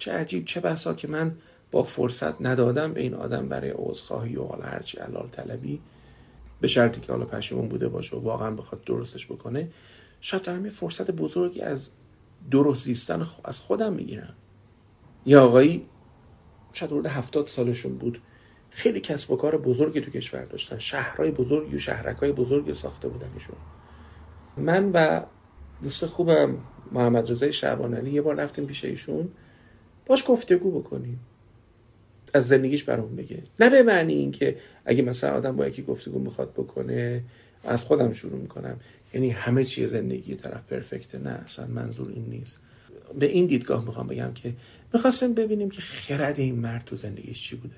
چه 0.00 0.12
عجیب 0.12 0.44
چه 0.44 0.60
بسا 0.60 0.94
که 0.94 1.08
من 1.08 1.34
با 1.70 1.82
فرصت 1.82 2.42
ندادم 2.42 2.92
به 2.92 3.00
این 3.00 3.14
آدم 3.14 3.48
برای 3.48 3.72
عذرخواهی 3.76 4.36
و 4.36 4.44
حالا 4.44 4.64
هرچی 4.64 4.98
علال 4.98 5.28
طلبی 5.32 5.80
به 6.60 6.68
شرطی 6.68 7.00
که 7.00 7.12
حالا 7.12 7.24
پشیمون 7.24 7.68
بوده 7.68 7.88
باشه 7.88 8.16
و 8.16 8.20
واقعا 8.20 8.50
بخواد 8.50 8.84
درستش 8.84 9.26
بکنه 9.26 9.68
شاید 10.20 10.42
دارم 10.42 10.64
یه 10.64 10.70
فرصت 10.70 11.10
بزرگی 11.10 11.60
از 11.60 11.90
درست 12.50 12.84
زیستن 12.84 13.26
از 13.44 13.60
خودم 13.60 13.92
می‌گیرم. 13.92 14.34
یه 15.26 15.38
آقایی 15.38 15.86
شاید 16.72 16.92
حدود 16.92 17.06
هفتاد 17.06 17.46
سالشون 17.46 17.98
بود. 17.98 18.22
خیلی 18.70 19.00
کسب 19.00 19.30
و 19.30 19.36
کار 19.36 19.56
بزرگی 19.56 20.00
تو 20.00 20.10
کشور 20.10 20.44
داشتن. 20.44 20.78
شهرهای 20.78 21.30
بزرگی 21.30 21.74
و 21.74 21.78
شهرکای 21.78 22.32
بزرگی 22.32 22.74
ساخته 22.74 23.08
بودن 23.08 23.30
ایشون. 23.34 23.56
من 24.56 24.92
و 24.92 25.22
دوست 25.82 26.06
خوبم 26.06 26.58
محمد 26.92 27.30
رضای 27.30 27.52
شعبان 27.52 27.94
علی 27.94 28.10
یه 28.10 28.22
بار 28.22 28.34
رفتیم 28.34 28.66
پیش 28.66 28.84
ایشون. 28.84 29.28
باش 30.10 30.24
گفتگو 30.28 30.80
بکنیم. 30.80 31.20
از 32.34 32.48
زندگیش 32.48 32.84
برام 32.84 33.16
بگه. 33.16 33.42
نه 33.60 33.70
به 33.70 33.82
معنی 33.82 34.12
این 34.12 34.30
که 34.30 34.56
اگه 34.84 35.02
مثلا 35.02 35.36
آدم 35.36 35.56
با 35.56 35.66
یکی 35.66 35.82
گفتگو 35.82 36.18
می‌خواد 36.18 36.52
بکنه 36.52 37.22
از 37.64 37.84
خودم 37.84 38.12
شروع 38.12 38.40
می‌کنم. 38.40 38.76
یعنی 39.14 39.30
همه 39.30 39.64
چیه 39.64 39.86
زندگی 39.86 40.34
طرف 40.34 40.64
پرفکته. 40.64 41.18
نه 41.18 41.30
اصلا 41.30 41.66
منظور 41.66 42.08
این 42.08 42.24
نیست. 42.30 42.58
به 43.18 43.26
این 43.26 43.46
دیدگاه 43.46 43.84
می‌خوام 43.84 44.06
بگم 44.06 44.32
که 44.34 44.54
می‌خواستم 44.94 45.34
ببینیم 45.34 45.70
که 45.70 45.82
خرد 45.82 46.40
این 46.40 46.54
مرد 46.54 46.84
تو 46.84 46.96
زندگیش 46.96 47.42
چی 47.42 47.56
بوده. 47.56 47.74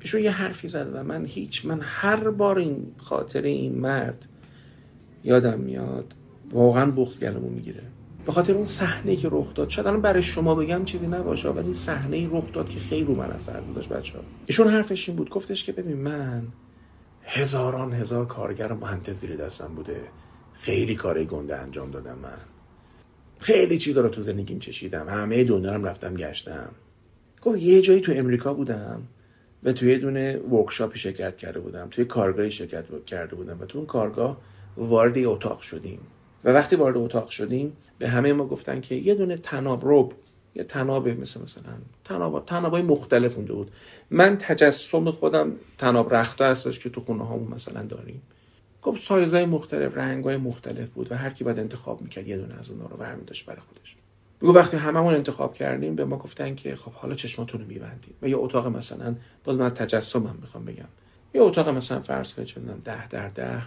ایشون 0.00 0.22
یه 0.22 0.30
حرفی 0.30 0.68
زد 0.68 0.90
و 0.94 1.04
من 1.04 1.26
هیچ 1.26 1.66
من 1.66 1.80
هر 1.82 2.30
بار 2.30 2.58
این 2.58 2.86
خاطر 2.96 3.42
این 3.42 3.74
مرد 3.74 4.26
یادم 5.24 5.60
میاد 5.60 6.14
واقعا 6.50 6.90
بغض 6.90 7.20
گلمو 7.20 7.48
می‌گیره. 7.48 7.82
به 8.26 8.32
خاطر 8.32 8.52
اون 8.52 8.64
صحنه 8.64 9.16
که 9.16 9.28
رخ 9.32 9.54
داد. 9.54 9.68
شاید 9.68 10.02
برای 10.02 10.22
شما 10.22 10.54
بگم 10.54 10.84
چیزی 10.84 11.06
نباشه 11.06 11.48
ولی 11.48 11.74
صحنه 11.74 12.28
رخ 12.32 12.52
داد 12.52 12.68
که 12.68 12.80
خیلی 12.80 13.04
رو 13.04 13.14
من 13.14 13.30
اثر 13.30 13.60
گذاشت 13.70 13.88
بچه 13.88 14.18
ها 14.18 14.24
ایشون 14.46 14.68
حرفش 14.68 15.08
این 15.08 15.16
بود 15.16 15.30
گفتش 15.30 15.64
که 15.64 15.72
ببین 15.72 15.96
من 15.96 16.42
هزاران 17.24 17.92
هزار 17.92 18.26
کارگر 18.26 18.72
مهندس 18.72 19.20
زیر 19.20 19.36
دستم 19.36 19.74
بوده. 19.74 20.00
خیلی 20.52 20.94
کاری 20.94 21.24
گنده 21.24 21.56
انجام 21.56 21.90
دادم 21.90 22.18
من. 22.18 22.38
خیلی 23.38 23.78
چیزا 23.78 24.00
رو 24.00 24.08
تو 24.08 24.20
زندگیم 24.20 24.58
چشیدم. 24.58 25.08
همه 25.08 25.44
دنیا 25.44 25.72
هم 25.72 25.84
رفتم 25.84 26.14
گشتم. 26.14 26.68
گفت 27.42 27.62
یه 27.62 27.82
جایی 27.82 28.00
تو 28.00 28.12
امریکا 28.16 28.54
بودم 28.54 29.02
و 29.62 29.72
توی 29.72 29.92
یه 29.92 29.98
دونه 29.98 30.36
ورکشاپی 30.36 30.98
شرکت 30.98 31.36
کرده 31.36 31.60
بودم 31.60 31.88
توی 31.90 32.04
کارگاهی 32.04 32.50
شرکت 32.50 32.84
کرده 33.06 33.36
بودم 33.36 33.60
و 33.60 33.64
تو 33.64 33.78
اون 33.78 33.86
کارگاه 33.86 34.40
وارد 34.76 35.18
اتاق 35.18 35.60
شدیم. 35.60 36.00
و 36.44 36.50
وقتی 36.50 36.76
وارد 36.76 36.96
اتاق 36.96 37.28
شدیم 37.28 37.76
به 37.98 38.08
همه 38.08 38.32
ما 38.32 38.46
گفتن 38.46 38.80
که 38.80 38.94
یه 38.94 39.14
دونه 39.14 39.36
تناب 39.36 39.84
روب 39.84 40.12
یه 40.54 40.64
تناب 40.64 41.08
مثل 41.08 41.42
مثلا 41.42 41.72
تناب 42.04 42.44
تنابای 42.46 42.82
مختلف 42.82 43.36
اونده 43.36 43.52
بود. 43.52 43.70
من 44.10 44.38
تجسم 44.38 45.10
خودم 45.10 45.52
تناب 45.78 46.14
رخته 46.14 46.44
هستش 46.44 46.78
که 46.78 46.90
تو 46.90 47.00
خونه 47.00 47.24
هامون 47.24 47.54
مثلا 47.54 47.82
داریم. 47.82 48.22
خب 48.80 48.96
سایزهای 48.96 49.46
مختلف 49.46 49.96
رنگای 49.96 50.36
مختلف 50.36 50.90
بود 50.90 51.12
و 51.12 51.16
هر 51.16 51.30
کی 51.30 51.44
باید 51.44 51.58
انتخاب 51.58 52.02
می‌کرد 52.02 52.28
یه 52.28 52.36
دونه 52.36 52.54
از 52.58 52.70
اونها 52.70 52.86
رو 52.86 52.96
برمی 52.96 53.24
داشت 53.24 53.46
برای 53.46 53.60
خودش. 53.60 53.96
بگو 54.42 54.52
وقتی 54.52 54.76
هممون 54.76 55.14
انتخاب 55.14 55.54
کردیم 55.54 55.94
به 55.94 56.04
ما 56.04 56.16
گفتن 56.16 56.54
که 56.54 56.76
خب 56.76 56.92
حالا 56.92 57.14
چشماتون 57.14 57.60
رو 57.60 57.66
میبندیم 57.66 58.14
و 58.22 58.28
یه 58.28 58.36
اتاق 58.36 58.66
مثلا 58.66 59.14
باز 59.44 59.56
من 59.56 59.68
تجسمم 59.68 60.36
می‌خوام 60.40 60.64
بگم. 60.64 60.88
یه 61.34 61.42
اتاق 61.42 61.68
مثلا 61.68 62.00
فرض 62.00 62.34
کنید 62.34 62.82
ده 62.84 63.08
در 63.08 63.28
ده. 63.28 63.62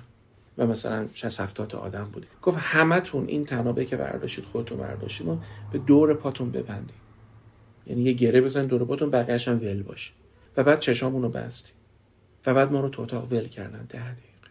و 0.57 0.67
مثلا 0.67 1.07
60 1.13 1.41
70 1.41 1.75
آدم 1.75 2.09
بودیم. 2.13 2.29
گفت 2.41 2.57
همتون 2.61 3.27
این 3.27 3.45
تنابه 3.45 3.85
که 3.85 3.97
برداشتید 3.97 4.45
خودتون 4.45 4.77
برداشتید 4.77 5.27
به 5.71 5.77
دور 5.77 6.13
پاتون 6.13 6.51
ببندید 6.51 7.05
یعنی 7.87 8.01
یه 8.01 8.13
گره 8.13 8.41
بزن 8.41 8.65
دور 8.65 8.85
پاتون 8.85 9.09
بقیه‌اش 9.09 9.47
هم 9.47 9.59
ول 9.61 9.83
باشه. 9.83 10.11
و 10.57 10.63
بعد 10.63 10.79
چشامون 10.79 11.21
رو 11.21 11.29
بستیم. 11.29 11.75
و 12.45 12.53
بعد 12.53 12.71
ما 12.71 12.79
رو 12.81 12.89
تو 12.89 13.01
اتاق 13.01 13.33
ول 13.33 13.47
کردن 13.47 13.85
ده 13.89 14.11
دقیقه. 14.11 14.49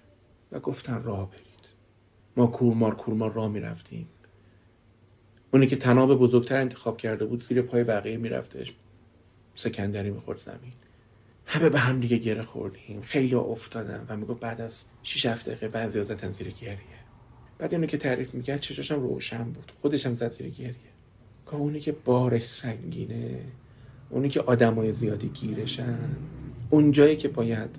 و 0.53 0.61
گفتن 0.61 1.03
راه 1.03 1.31
برید. 1.31 1.45
ما 2.37 2.47
کورمار 2.47 2.95
کورمار 2.95 3.33
راه 3.33 3.49
می‌رفتیم. 3.49 4.09
اونی 5.51 5.67
که 5.67 5.77
تناب 5.77 6.19
بزرگتر 6.19 6.61
انتخاب 6.61 6.97
کرده 6.97 7.25
بود 7.25 7.43
زیر 7.43 7.63
پای 7.63 7.85
بقیه 7.85 8.17
میرفتش. 8.17 8.75
سکندری 9.55 10.11
می‌خورد 10.11 10.39
زمین. 10.39 10.73
همه 11.47 11.69
به 11.69 11.79
هم 11.79 12.01
دیگه 12.01 12.17
گره 12.17 12.43
خوردیم. 12.43 13.03
خیلی 13.03 13.35
افتادم 13.35 14.07
و 14.09 14.17
می‌گفت 14.17 14.41
بعد 14.41 14.61
از 14.61 14.85
6 15.03 15.27
7 15.27 15.49
دقیقه 15.49 15.69
بعضی 15.69 16.05
زدن 16.05 16.31
زیر 16.31 16.51
گریه. 16.51 16.79
بعد 17.59 17.75
اونی 17.75 17.87
که 17.87 17.99
تعریف 17.99 18.35
می‌کرد 18.35 18.61
چشاشم 18.61 19.01
روشن 19.01 19.45
بود. 19.45 19.73
خودش 19.83 20.07
هم 20.07 20.15
زد 20.15 20.33
زیر 20.33 20.49
گریه. 20.49 20.75
که 21.47 21.55
اونی 21.55 21.81
که 21.81 21.93
بارش 21.93 22.47
سنگینه 22.47 23.41
اونی 24.11 24.29
که 24.29 24.41
آدمای 24.41 24.93
زیادی 24.93 25.29
گیرشن 25.29 26.17
اون 26.71 26.91
جایی 26.91 27.17
که 27.17 27.29
باید 27.29 27.71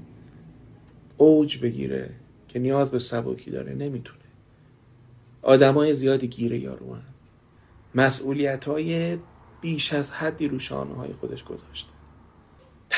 اوج 1.18 1.58
بگیره 1.58 2.10
که 2.48 2.60
نیاز 2.60 2.92
به 2.92 3.00
سبکی 3.00 3.52
داره 3.52 3.74
نمی‌تونه. 3.74 4.20
آدمای 5.42 5.96
زیادی 5.96 6.28
گیره 6.28 6.60
یارو 6.60 6.96
هم. 6.96 7.02
مسئولیت 7.96 8.66
های 8.66 9.18
بیش 9.62 9.94
از 9.94 10.12
حدی 10.12 10.48
رو 10.48 10.60
شانه 10.60 10.94
های 10.94 11.14
خودش 11.14 11.44
گذاشته. 11.44 11.95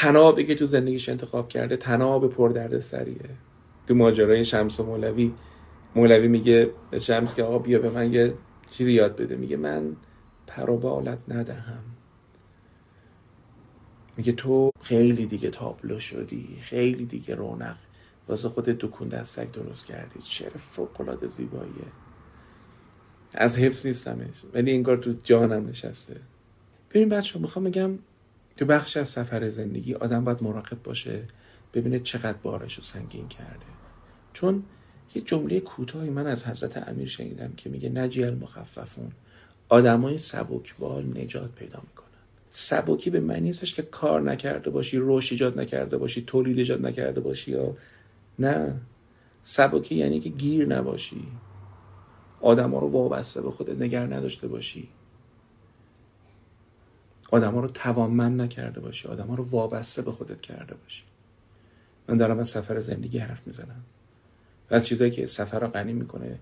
تنابی 0.01 0.45
که 0.45 0.55
تو 0.55 0.65
زندگیش 0.65 1.09
انتخاب 1.09 1.49
کرده 1.49 1.77
تناب 1.77 2.29
پر 2.29 2.49
درد 2.49 2.79
سریه 2.79 3.29
تو 3.87 3.95
ماجرای 3.95 4.45
شمس 4.45 4.79
و 4.79 4.83
مولوی 4.83 5.33
مولوی 5.95 6.27
میگه 6.27 6.71
شمس 6.99 7.35
که 7.35 7.43
آقا 7.43 7.59
بیا 7.59 7.79
به 7.79 7.89
من 7.89 8.13
یه 8.13 8.33
چیزی 8.69 8.91
یاد 8.91 9.15
بده. 9.15 9.35
میگه 9.35 9.57
من 9.57 9.95
پروبالت 10.47 11.17
ندهم. 11.27 11.83
میگه 14.17 14.31
تو 14.31 14.71
خیلی 14.81 15.25
دیگه 15.25 15.49
تابلو 15.49 15.99
شدی 15.99 16.57
خیلی 16.61 17.05
دیگه 17.05 17.35
رونق. 17.35 17.75
واسه 18.27 18.49
خودت 18.49 18.77
دکون 18.77 19.07
دستک 19.07 19.51
درست 19.51 19.85
کردی. 19.85 20.19
شعر 20.23 20.57
فوق 20.57 21.01
العاده 21.01 21.27
زیباییه. 21.27 21.91
از 23.33 23.57
حفظ 23.57 23.85
نیستمش 23.85 24.43
ولی 24.53 24.71
انگار 24.71 24.97
تو 24.97 25.13
جانم 25.23 25.67
نشسته. 25.67 26.15
ببین 26.91 27.09
بچه 27.09 27.39
می‌خوام 27.39 27.65
بگم 27.65 27.99
تو 28.57 28.65
بخش 28.65 28.97
از 28.97 29.09
سفر 29.09 29.49
زندگی 29.49 29.93
آدم 29.93 30.23
باید 30.23 30.43
مراقب 30.43 30.83
باشه 30.83 31.23
ببینه 31.73 31.99
چقدر 31.99 32.37
بارش 32.37 32.75
رو 32.75 32.83
سنگین 32.83 33.27
کرده. 33.27 33.65
چون 34.33 34.63
یه 35.15 35.21
جمله 35.21 35.59
کوتاهی 35.59 36.09
من 36.09 36.27
از 36.27 36.45
حضرت 36.45 36.87
امیر 36.87 37.07
شنیدم 37.07 37.53
که 37.57 37.69
میگه 37.69 37.89
نجی 37.89 38.23
المخففون 38.23 39.11
آدمای 39.69 40.17
سبکبال 40.17 41.17
نجات 41.17 41.51
پیدا 41.51 41.81
می‌کنن. 41.87 42.07
سبکی 42.51 43.09
به 43.09 43.19
معنی 43.19 43.41
نیستش 43.41 43.73
که 43.73 43.81
کار 43.81 44.21
نکرده 44.21 44.69
باشی 44.69 44.97
روش 44.97 45.31
ایجاد 45.31 45.59
نکرده 45.59 45.97
باشی 45.97 46.23
تولید 46.27 46.57
ایجاد 46.57 46.85
نکرده 46.85 47.21
باشی 47.21 47.51
یا 47.51 47.77
نه. 48.39 48.73
سبکی 49.43 49.95
یعنی 49.95 50.19
که 50.19 50.29
گیر 50.29 50.67
نباشی. 50.67 51.27
آدم 52.41 52.71
ها 52.71 52.79
رو 52.79 52.87
وابسته 52.87 53.41
به 53.41 53.51
خودت 53.51 53.81
نگر 53.81 54.05
نداشته 54.05 54.47
باشی. 54.47 54.89
آدم 57.31 57.53
ها 57.53 57.59
رو 57.59 57.67
توانمند 57.67 58.41
نکرده 58.41 58.79
باشی 58.79 59.07
آدم 59.07 59.27
ها 59.27 59.35
رو 59.35 59.43
وابسته 59.43 60.01
به 60.01 60.11
خودت 60.11 60.41
کرده 60.41 60.75
باشی. 60.75 61.03
من 62.07 62.17
دارم 62.17 62.39
از 62.39 62.49
سفر 62.49 62.79
زندگی 62.79 63.17
حرف 63.17 63.47
می‌زنم. 63.47 63.83
و 64.71 64.75
از 64.75 64.87
چیزایی 64.87 65.11
که 65.11 65.25
سفر 65.25 65.59
رو 65.59 65.67
غنی 65.67 65.93
می‌کنه 65.93 66.39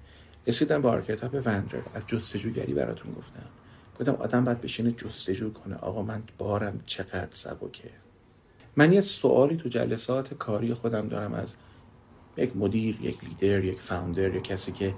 رسیدم 0.47 1.01
کتاب 1.01 1.33
وندر 1.33 1.77
از 1.93 2.03
جستجوگری 2.07 2.73
براتون 2.73 3.13
گفتم. 3.13 3.45
گفتم 3.99 4.15
آدم 4.15 4.43
باید 4.43 4.61
بشینه 4.61 4.91
جستجو 4.91 5.53
کنه. 5.53 5.75
آقا 5.75 6.01
من 6.01 6.23
بارم 6.37 6.79
چقدر 6.85 7.27
سبکه. 7.31 7.89
من 8.75 8.93
یه 8.93 9.01
سوالی 9.01 9.57
تو 9.57 9.69
جلسات 9.69 10.33
کاری 10.33 10.73
خودم 10.73 11.07
دارم 11.07 11.33
از 11.33 11.55
یک 12.37 12.57
مدیر 12.57 13.01
یک 13.01 13.23
لیدر 13.23 13.63
یک 13.63 13.79
فاوندر 13.79 14.35
یک 14.35 14.43
کسی 14.43 14.71
که 14.71 14.93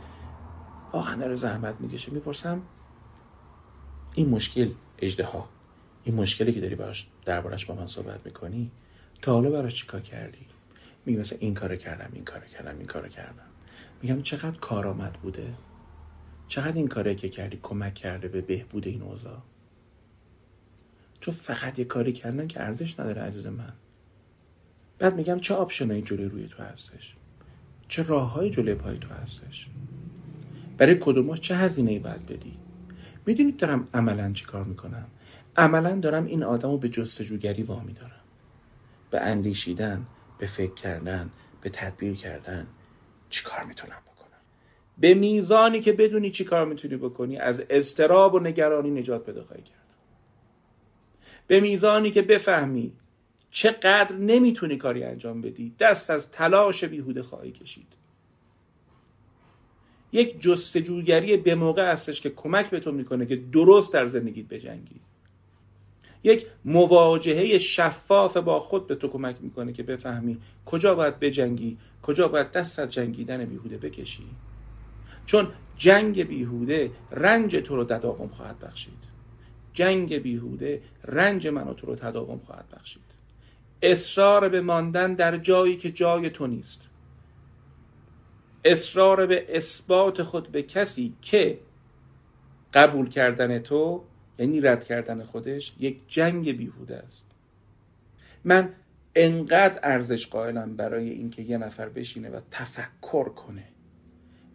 واقعا 0.94 1.16
داره 1.16 1.36
زحمت 1.36 1.76
می‌کشه. 1.80 2.12
می‌پرسم 2.12 2.62
این 4.16 4.30
مشکل 4.30 4.72
ها 5.34 5.50
این 6.08 6.16
مشکلی 6.16 6.54
که 6.54 6.62
داری 6.62 6.76
براش 6.76 7.08
دربارش 7.26 7.66
با 7.66 7.76
من 7.76 7.88
صحبت 7.88 8.26
می‌کنی 8.26 8.72
تا 9.22 9.34
حالا 9.34 9.50
براش 9.50 9.76
چیکار 9.76 10.02
کردی؟ 10.02 10.46
میگه 11.06 11.20
مثلا 11.20 11.38
این 11.42 11.54
کار 11.54 11.76
کردم 11.76 12.10
این 12.14 12.24
کار 12.24 12.46
کردم 12.46 12.78
این 12.78 12.88
کار 12.88 13.08
کردم. 13.08 13.48
میگم 14.02 14.22
چقدر 14.22 14.58
کارآمد 14.58 15.14
بوده؟ 15.14 15.54
چقدر 16.48 16.76
این 16.76 16.88
کاری 16.88 17.16
که 17.16 17.30
کردی 17.30 17.60
کمک 17.64 17.94
کرده 17.94 18.28
به 18.28 18.42
بهبود 18.42 18.88
این 18.88 19.02
اوضاع؟ 19.02 19.38
چون 21.20 21.34
فقط 21.34 21.80
یه 21.80 21.86
کاری 21.86 22.14
کردن 22.14 22.48
که 22.48 22.62
ارزش 22.62 23.00
نداره 23.00 23.22
عزیز 23.22 23.48
من. 23.48 23.74
بعد 25.00 25.16
میگم 25.16 25.40
چه 25.40 25.54
آپشنایی 25.54 26.02
جلوی 26.02 26.30
روی 26.30 26.48
تو 26.48 26.64
هستش؟ 26.64 27.16
چه 27.88 28.04
راههایی 28.04 28.50
جلوی 28.50 28.76
پای 28.76 28.98
تو 28.98 29.14
هستش؟ 29.14 29.68
برای 30.78 30.98
کدوماش 31.02 31.40
چه 31.40 31.56
هزینه 31.56 31.92
ای 31.92 32.00
باید 32.00 32.26
بدی؟ 32.26 32.58
می‌دونید 33.26 33.58
دارم 33.58 33.88
عملا 33.94 34.32
چی 34.32 34.46
کار 34.46 34.64
می‌کنم؟ 34.64 35.06
عملا 35.58 36.00
دارم 36.00 36.26
این 36.26 36.44
آدم 36.44 36.72
رو 36.72 36.78
به 36.78 36.90
جستجوگری 36.90 37.64
وامی 37.64 37.94
دارم 37.94 38.22
به 39.12 39.22
اندیشیدن 39.22 40.06
به 40.38 40.46
فکر 40.46 40.74
کردن 40.74 41.30
به 41.62 41.70
تدبیر 41.70 42.16
کردن 42.16 42.68
چی 43.30 43.44
کار 43.44 43.64
می‌تونم 43.64 44.02
بکنم؟ 44.06 44.42
به 44.98 45.14
میزانی 45.14 45.80
که 45.80 45.94
بدونی 45.94 46.32
چی 46.32 46.44
کار 46.44 46.66
می‌تونی 46.66 46.96
بکنی 46.96 47.38
از 47.38 47.64
استراب 47.70 48.34
و 48.34 48.40
نگرانی 48.40 48.92
نجات 48.92 49.26
پیدا 49.26 49.44
خواهی 49.44 49.64
کرد. 49.64 49.78
به 51.48 51.60
میزانی 51.60 52.12
که 52.12 52.22
بفهمی 52.22 52.94
چقدر 53.52 54.16
نمی‌تونی 54.16 54.78
کاری 54.78 55.04
انجام 55.04 55.42
بدی 55.42 55.76
دست 55.80 56.10
از 56.10 56.32
تلاش 56.32 56.84
بیهوده 56.84 57.22
خواهی 57.24 57.52
کشید. 57.52 57.88
یک 60.12 60.42
جستجوگری 60.42 61.38
به 61.38 61.56
موقع 61.56 61.92
هستش 61.92 62.22
که 62.22 62.30
کمک 62.30 62.70
به 62.70 62.80
تو 62.80 62.92
می‌کنه 62.92 63.26
که 63.26 63.36
درست 63.36 63.94
در 63.94 64.08
زندگیت 64.08 64.48
بجنگی. 64.48 65.00
یک 66.24 66.46
مواجهه 66.66 67.58
شفاف 67.58 68.38
با 68.38 68.60
خود 68.60 68.88
به 68.88 68.96
تو 68.96 69.08
کمک 69.08 69.36
می‌کنه 69.42 69.74
که 69.74 69.84
بفهمی 69.84 70.38
کجا 70.66 70.96
باید 70.96 71.20
بجنگی 71.20 71.78
کجا 72.04 72.28
باید 72.28 72.52
دست 72.52 72.80
از 72.80 72.90
جنگیدن 72.90 73.46
بیهوده 73.46 73.78
بکشی. 73.78 74.24
چون 75.26 75.48
جنگ 75.78 76.24
بیهوده 76.28 76.92
رنج 77.12 77.56
تو 77.56 77.76
رو 77.76 77.84
تداوم 77.84 78.28
خواهد 78.28 78.60
بخشید. 78.60 79.04
جنگ 79.74 80.18
بیهوده 80.18 80.82
رنج 81.04 81.48
من 81.48 81.68
و 81.68 81.74
تو 81.74 81.88
رو 81.88 81.96
تداوم 81.96 82.40
خواهد 82.46 82.66
بخشید. 82.76 83.04
اصرار 83.82 84.50
به 84.50 84.62
ماندن 84.62 85.14
در 85.14 85.38
جایی 85.38 85.78
که 85.78 85.92
جای 85.92 86.30
تو 86.30 86.48
نیست. 86.48 86.90
اصرار 88.66 89.26
به 89.26 89.46
اثبات 89.50 90.24
خود 90.24 90.48
به 90.48 90.64
کسی 90.64 91.14
که 91.22 91.60
قبول 92.74 93.10
کردن 93.10 93.60
تو 93.60 94.04
یعنی 94.40 94.62
رد 94.62 94.84
کردن 94.84 95.24
خودش 95.24 95.74
یک 95.80 95.98
جنگ 96.08 96.58
بیهوده 96.58 96.98
است. 96.98 97.26
من 98.44 98.70
انقدر 99.16 99.80
ارزش 99.84 100.28
قائلم 100.28 100.76
برای 100.76 101.10
اینکه 101.10 101.42
یه 101.42 101.58
نفر 101.58 101.90
بشینه 101.90 102.30
و 102.30 102.40
تفکر 102.52 103.30
کنه. 103.30 103.64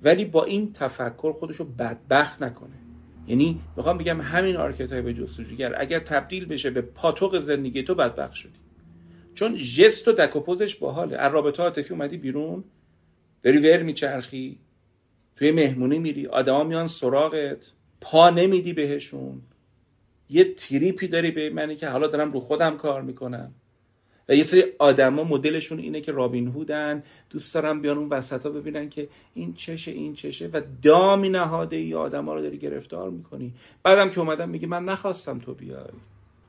ولی 0.02 0.24
با 0.24 0.44
این 0.44 0.72
تفکر 0.72 1.32
خودشو 1.32 1.64
بدبخت 1.64 2.42
نکنه. 2.42 2.76
یعنی 3.26 3.60
می‌خوام 3.76 3.98
بگم 3.98 4.20
همین 4.20 4.56
archetype 4.56 5.10
جستجوگر 5.10 5.80
اگر 5.80 6.00
تبدیل 6.00 6.46
بشه 6.46 6.70
به 6.70 6.80
پاتوق 6.80 7.38
زندگی 7.38 7.82
تو 7.82 7.94
بدبخت 7.94 8.34
شدی. 8.34 8.58
چون 9.34 9.56
ژست 9.56 10.08
و 10.08 10.12
دک 10.12 10.33
و 10.33 10.40
پوزش 10.40 10.74
باحاله. 10.76 11.16
از 11.16 11.32
رابطه 11.32 11.62
عاطفی 11.62 11.94
اومدی 11.94 12.16
بیرون 12.16 12.64
داری 13.42 13.58
ول 13.58 13.82
میچرخی 13.82 14.58
توی 15.36 15.52
مهمونی 15.52 15.98
میری 15.98 16.26
آدما 16.26 16.64
میان 16.64 16.86
سراغت 16.86 17.72
پا 18.00 18.30
نمیدی 18.30 18.72
بهشون. 18.72 19.42
یه 20.32 20.54
تریپی 20.54 21.08
داری 21.08 21.30
به 21.30 21.50
منی 21.50 21.76
که 21.76 21.88
حالا 21.88 22.06
دارم 22.06 22.32
رو 22.32 22.40
خودم 22.40 22.76
کار 22.76 23.02
می‌کنم. 23.02 23.52
و 24.28 24.34
یه 24.34 24.44
سری 24.44 24.64
آدما 24.78 25.24
مدلشون 25.24 25.78
اینه 25.78 26.00
که 26.00 26.12
رابین 26.12 26.48
هودن 26.48 27.02
دوست 27.30 27.54
دارم 27.54 27.82
بیان 27.82 27.98
اون 27.98 28.08
وسطا 28.08 28.50
ببینن 28.50 28.88
که 28.88 29.08
این 29.34 29.54
چشه 29.54 29.90
این 29.90 30.14
چشه 30.14 30.46
و 30.46 30.60
دامی 30.82 31.28
نهاده 31.28 31.76
ای 31.76 31.94
آدما 31.94 32.34
رو 32.34 32.42
داری 32.42 32.58
گرفتار 32.58 33.10
می‌کنی. 33.10 33.54
بعدم 33.82 34.10
که 34.10 34.20
اومدم 34.20 34.48
میگه 34.48 34.66
من 34.66 34.84
نخواستم 34.84 35.38
تو 35.38 35.54
بیای. 35.54 35.90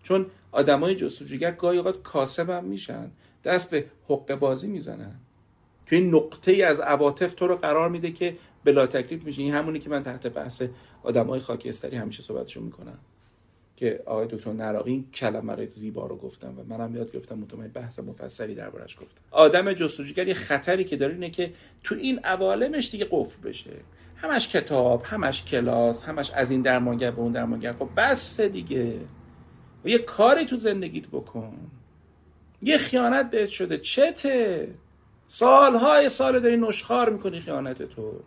چون 0.04 0.26
آدمای 0.52 0.96
جستجوگر 0.96 1.52
گاهی 1.52 1.78
اوقات 1.78 2.02
کاسبم 2.04 2.64
میشن 2.64 3.12
دست 3.44 3.70
به 3.70 3.86
حق 4.10 4.36
بازی 4.36 4.68
می‌زنن. 4.68 5.16
توی 5.86 6.02
نقطه 6.02 6.52
ای 6.52 6.64
از 6.64 6.80
عواطف 6.80 7.34
تو 7.34 7.48
رو 7.48 7.56
قرار 7.56 7.90
میده 7.90 8.12
که 8.12 8.38
بلا 8.64 8.88
تکلیف 8.88 9.24
میشه 9.24 9.42
این 9.42 9.54
همونی 9.54 9.80
که 9.80 9.90
من 9.90 10.04
تحت 10.04 10.28
بحث 10.28 10.64
آدمای 11.04 11.40
خاکستری 11.40 11.98
همیشه 11.98 12.24
صحبتشو 12.24 12.62
می‌کنم. 12.62 12.98
که 13.84 14.04
آقای 14.06 14.28
دکتر 14.28 14.54
نراقی 14.54 14.92
این 14.92 15.12
کلمه 15.12 15.56
رو 15.56 15.66
زیبا 15.66 16.08
رو 16.08 16.18
گفتم 16.18 16.60
و 16.60 16.64
منم 16.64 16.96
یاد 16.96 17.12
گرفتم 17.12 17.36
مطمئن 17.36 17.68
بحث 17.68 18.00
مفصلی 18.00 18.56
دربارش 18.56 18.96
گفتم. 18.96 19.22
آدم 19.32 19.74
جستجوگر 19.74 20.28
یه 20.28 20.34
خطری 20.34 20.84
که 20.84 20.98
داره 20.98 21.14
اینه 21.14 21.30
که 21.30 21.54
تو 21.84 21.96
این 21.96 22.20
عوالمش 22.20 22.92
دیگه 22.92 23.08
قفل 23.12 23.50
بشه. 23.50 23.72
همش 24.16 24.50
کتاب 24.50 25.04
همش 25.06 25.44
کلاس 25.44 26.04
همش 26.04 26.32
از 26.32 26.52
این 26.52 26.62
درمانگر 26.62 27.12
به 27.12 27.20
اون 27.20 27.32
درمانگر. 27.32 27.74
خب 27.74 27.90
بس 27.98 28.42
دیگه. 28.42 29.00
و 29.86 29.90
یه 29.90 29.98
کاری 29.98 30.46
تو 30.46 30.56
زندگیت 30.56 31.08
بکن. 31.08 31.58
یه 32.62 32.78
خیانت 32.78 33.32
بهت 33.32 33.50
شده. 33.50 33.78
چته؟ 33.78 34.68
سالهای 35.26 36.10
سال 36.10 36.40
داری 36.40 36.58
نشخار 36.58 37.10
می‌کنی 37.10 37.40
خیانت 37.40 37.84
تو. 37.84 38.20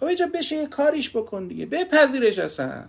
خب 0.00 0.04
اینجا 0.04 0.26
بشه 0.34 0.56
یه 0.56 0.66
کاریش 0.66 1.16
بکن 1.16 1.46
دیگه. 1.46 1.66
بپذیرش 1.66 2.38
اصلا. 2.38 2.84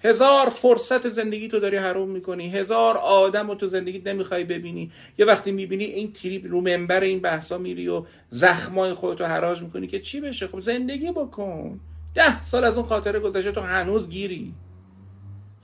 هزار 0.00 0.48
فرصت 0.48 1.08
زندگی 1.08 1.48
تو 1.48 1.60
داری 1.60 1.76
حروم 1.76 2.08
می‌کنی. 2.08 2.50
هزار 2.50 2.96
آدم 2.96 3.48
رو 3.48 3.54
تو 3.54 3.68
زندگی 3.68 4.02
نمی‌خوای 4.06 4.44
ببینی. 4.44 4.90
یه 5.18 5.26
وقتی 5.26 5.52
می‌بینی 5.52 5.84
این 5.84 6.12
تریپ 6.12 6.46
رو 6.46 6.60
منبر 6.60 7.00
این 7.00 7.20
بحثا 7.20 7.58
میری 7.58 7.88
و 7.88 8.04
زخمای 8.30 8.92
خودتو 8.92 9.24
حراج 9.24 9.62
می‌کنی 9.62 9.86
که 9.86 10.00
چی 10.00 10.20
بشه؟ 10.20 10.46
خب 10.46 10.60
زندگی 10.60 11.12
بکن. 11.12 11.80
ده 12.14 12.42
سال 12.42 12.64
از 12.64 12.76
اون 12.76 12.86
خاطره 12.86 13.20
گذشته 13.20 13.52
تو 13.52 13.60
هنوز 13.60 14.08
گیری. 14.08 14.54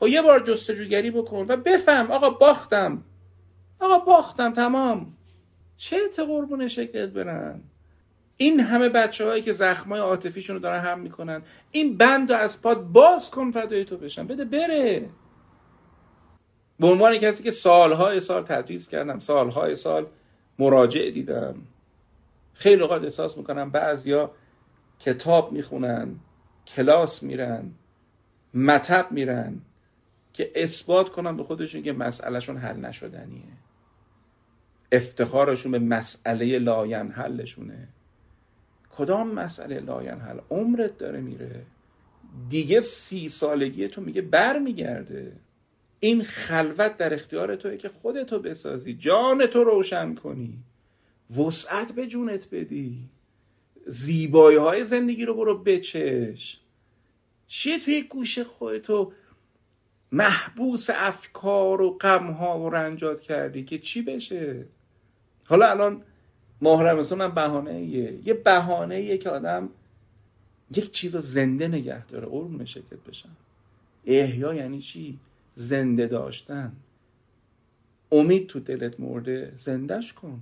خب 0.01 0.09
یه 0.09 0.23
بار 0.23 0.41
جستجوگری 0.41 1.11
بکن 1.11 1.47
و 1.49 1.57
بفهم 1.57 2.11
آقا 2.11 2.31
باختم. 2.31 3.05
آقا 3.81 3.99
باختم 3.99 4.53
تمام. 4.53 5.17
چه 5.77 5.99
قربون 6.29 6.69
شکلت 6.69 7.11
برن؟ 7.11 7.61
این 8.37 8.61
همه 8.61 8.89
بچه 8.89 9.27
هایی 9.27 9.43
که 9.43 9.53
زخمای 9.53 10.01
عاطفیشون 10.01 10.57
رو 10.57 10.63
دارن 10.63 10.81
هم 10.81 11.01
می‌کنن 11.01 11.43
این 11.71 11.97
بند 11.97 12.33
رو 12.33 12.39
از 12.39 12.63
پاد 12.63 12.83
باز 12.83 13.31
کن 13.31 13.51
فدای 13.51 13.85
تو 13.85 13.97
بشن. 13.97 14.27
بده 14.27 14.45
بره. 14.45 15.09
به 16.81 16.87
عنوان 16.87 17.19
کسی 17.19 17.43
که 17.43 17.51
سالهای 17.51 18.21
سال 18.21 18.43
تدریس 18.43 18.89
کردم 18.89 19.19
سالهای 19.19 19.75
سال 19.75 20.07
مراجع 20.59 21.11
دیدم. 21.11 21.55
خیلی 22.55 22.83
اوقات 22.83 23.03
احساس 23.03 23.37
می‌کنم 23.37 23.71
بعضیا 23.71 24.31
کتاب 24.99 25.53
می‌خونن 25.53 26.15
کلاس 26.67 27.23
میرن 27.23 27.71
مطب 28.55 29.07
میرن 29.11 29.59
که 30.33 30.53
اثبات 30.55 31.09
کنن 31.09 31.37
به 31.37 31.45
خودشون 31.45 31.83
که 31.83 31.93
مسئلهشون 31.93 32.57
حل 32.57 32.77
نشدنیه. 32.77 33.43
افتخارشون 34.93 35.73
به 35.73 35.79
مسئله 35.79 36.59
لاینحلشونه. 36.59 37.89
کدام 38.97 39.35
مسئله 39.35 39.81
لاینحل 39.81 40.39
عمرت 40.51 40.99
داره 40.99 41.21
میره. 41.21 41.63
دیگه 42.49 42.81
سی 42.81 43.29
سالگی 43.29 43.89
تو 43.89 44.01
میگه 44.01 44.23
بر 44.23 44.59
میگرده 44.59 45.33
این 46.01 46.23
خلوت 46.23 46.97
در 46.97 47.15
اختیار 47.15 47.57
توی 47.57 47.77
که 47.77 47.89
خودتو 47.89 48.39
بسازی 48.39 48.95
جان 48.95 49.47
تو 49.47 49.65
روشن 49.65 50.15
کنی. 50.15 50.59
وسعت 51.39 51.93
به 51.93 52.07
جونت 52.07 52.49
بدی. 52.53 52.99
زیبایی 53.87 54.57
های 54.57 54.85
زندگی 54.85 55.25
رو 55.25 55.35
برو 55.35 55.59
بچش. 55.59 56.61
چیه 57.47 57.79
توی 57.79 58.03
گوش 58.03 58.39
خودتو 58.39 59.13
محبوس 60.13 60.91
افکار 60.91 61.83
و 61.83 61.99
غمها 61.99 62.61
و 62.61 62.71
رنجات 62.71 63.21
کردی 63.21 63.65
که 63.65 63.79
چی 63.79 64.03
بشه؟ 64.03 64.67
حالا 65.45 65.71
الان 65.71 66.03
ماه 66.63 66.83
رمضان 66.83 67.21
هم 67.21 67.35
بهانه 67.35 67.83
یه 68.25 68.35
بهانه 68.35 68.95
ایه 68.95 69.19
که 69.19 69.31
آدم 69.31 69.69
یک 70.77 70.91
چیز 70.91 71.15
رو 71.15 71.21
زنده 71.21 71.69
نگه 71.69 72.07
داره. 72.07 72.27
قربون 72.27 72.65
شکلت 72.65 73.05
بشن 73.09 73.29
احیا 74.07 74.55
یعنی 74.55 74.81
چی؟ 74.81 75.19
زنده 75.55 76.07
داشتن. 76.07 76.73
امید 78.13 78.47
تو 78.47 78.61
دلت 78.61 79.01
مرده. 79.01 79.53
زندهش 79.59 80.13
کن. 80.13 80.41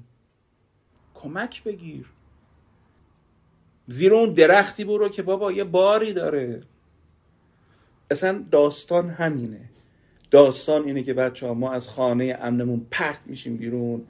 کمک 1.15 1.65
بگیر. 1.65 2.07
زیر 3.87 4.15
اون 4.15 4.33
درختی 4.33 4.85
برو 4.85 5.09
که 5.09 5.23
بابا 5.23 5.53
یه 5.53 5.65
باری 5.65 6.13
داره. 6.13 6.63
اصلا 8.11 8.45
داستان 8.51 9.11
همینه. 9.11 9.61
داستان 10.31 10.85
اینه 10.85 11.03
که 11.03 11.15
بچه 11.15 11.47
ها 11.47 11.55
ما 11.55 11.73
از 11.73 11.89
خانه 11.89 12.39
امنمون 12.41 12.87
پرت 12.91 13.21
میشیم 13.27 13.57
بیرون 13.57 14.07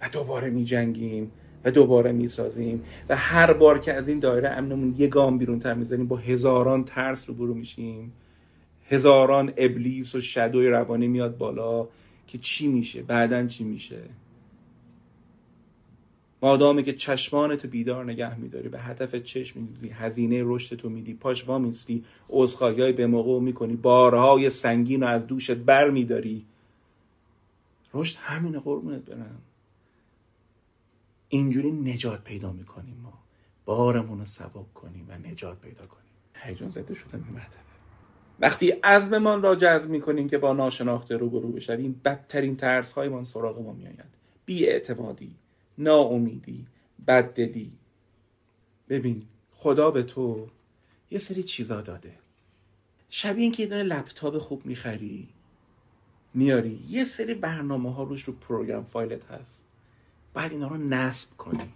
و 0.00 0.08
دوباره 0.08 0.50
میجنگیم. 0.50 1.32
و 1.64 1.70
دوباره 1.70 2.12
می‌سازیم. 2.12 2.84
و 3.08 3.16
هر 3.16 3.52
بار 3.52 3.78
که 3.78 3.92
از 3.92 4.08
این 4.08 4.18
دایره 4.18 4.50
امنمون 4.50 4.94
یه 4.98 5.06
گام 5.06 5.38
بیرون 5.38 5.58
تر 5.58 5.74
می‌زنیم 5.74 6.06
با 6.06 6.16
هزاران 6.16 6.84
ترس 6.84 7.28
رو 7.28 7.34
برو 7.34 7.54
میشیم. 7.54 8.12
هزاران 8.88 9.52
ابلیس 9.56 10.14
و 10.14 10.20
شدوی 10.20 10.68
روانی 10.68 11.08
میاد 11.08 11.38
بالا 11.38 11.88
که 12.26 12.38
چی 12.38 12.68
میشه؟ 12.68 13.02
بعدا 13.02 13.46
چی 13.46 13.64
میشه؟ 13.64 14.00
مادامی 16.42 16.82
که 16.82 16.92
چشمان 16.92 17.56
تو 17.56 17.68
بیدار 17.68 18.04
نگه 18.04 18.38
میداری 18.38 18.68
به 18.68 18.78
هدف 18.80 19.14
چشم 19.16 19.60
میدی 19.60 19.88
هزینه 19.88 20.42
رشد 20.44 20.76
تو 20.76 20.88
میدی 20.88 21.14
پاش 21.14 21.48
وا 21.48 21.58
میستی 21.58 22.04
های 22.60 22.92
به 22.92 23.06
موقع 23.06 23.40
می‌کنی 23.40 23.76
بارهای 23.76 24.50
سنگین 24.50 25.00
رو 25.00 25.08
از 25.08 25.26
دوشت 25.26 25.54
بر 25.54 25.90
میداری. 25.90 26.44
رشد 27.94 28.16
همینه 28.20 28.58
قربونت 28.58 29.04
برم. 29.04 29.38
اینجوری 31.34 31.70
نجات 31.70 32.24
پیدا 32.24 32.52
می‌کنیم 32.52 32.96
ما. 33.02 33.12
بارمون 33.64 34.18
رو 34.18 34.24
سبک 34.24 34.74
کنیم 34.74 35.06
و 35.08 35.18
نجات 35.18 35.60
پیدا 35.60 35.86
کنیم. 35.86 36.12
هیجان 36.34 36.70
زده 36.70 36.94
شدم 36.94 37.24
این 37.24 37.34
مرتبه. 37.34 37.62
وقتی 38.40 38.70
عزممان 38.70 39.42
را 39.42 39.54
جذب 39.54 39.90
می‌کنیم 39.90 40.28
که 40.28 40.38
با 40.38 40.52
ناشناخته 40.52 41.16
روبرو 41.16 41.52
بشویم 41.52 42.00
بدترین 42.04 42.56
ترس 42.56 42.92
هایمان 42.92 43.24
سراغ 43.24 43.58
ما 43.58 43.72
میآید. 43.72 44.04
بی 44.44 44.66
اعتمادی 44.66 45.34
ناامیدی 45.78 46.66
بددلی. 47.06 47.72
ببین 48.88 49.22
خدا 49.52 49.90
به 49.90 50.02
تو 50.02 50.48
یه 51.10 51.18
سری 51.18 51.42
چیزا 51.42 51.80
داده. 51.80 52.14
شبیه 53.08 53.42
اینکه 53.42 53.62
یه 53.62 53.68
دونه 53.68 53.82
لپتاپ 53.82 54.38
خوب 54.38 54.66
می‌خری 54.66 55.28
میاری 56.34 56.84
یه 56.88 57.04
سری 57.04 57.34
برنامه 57.34 57.94
ها 57.94 58.02
روش 58.02 58.22
رو 58.22 58.32
program 58.32 58.84
file 58.84 59.16
ت 59.16 59.24
هست. 59.24 59.66
باید 60.34 60.52
اینا 60.52 60.68
رو 60.68 60.76
نصب 60.76 61.36
کنی. 61.36 61.72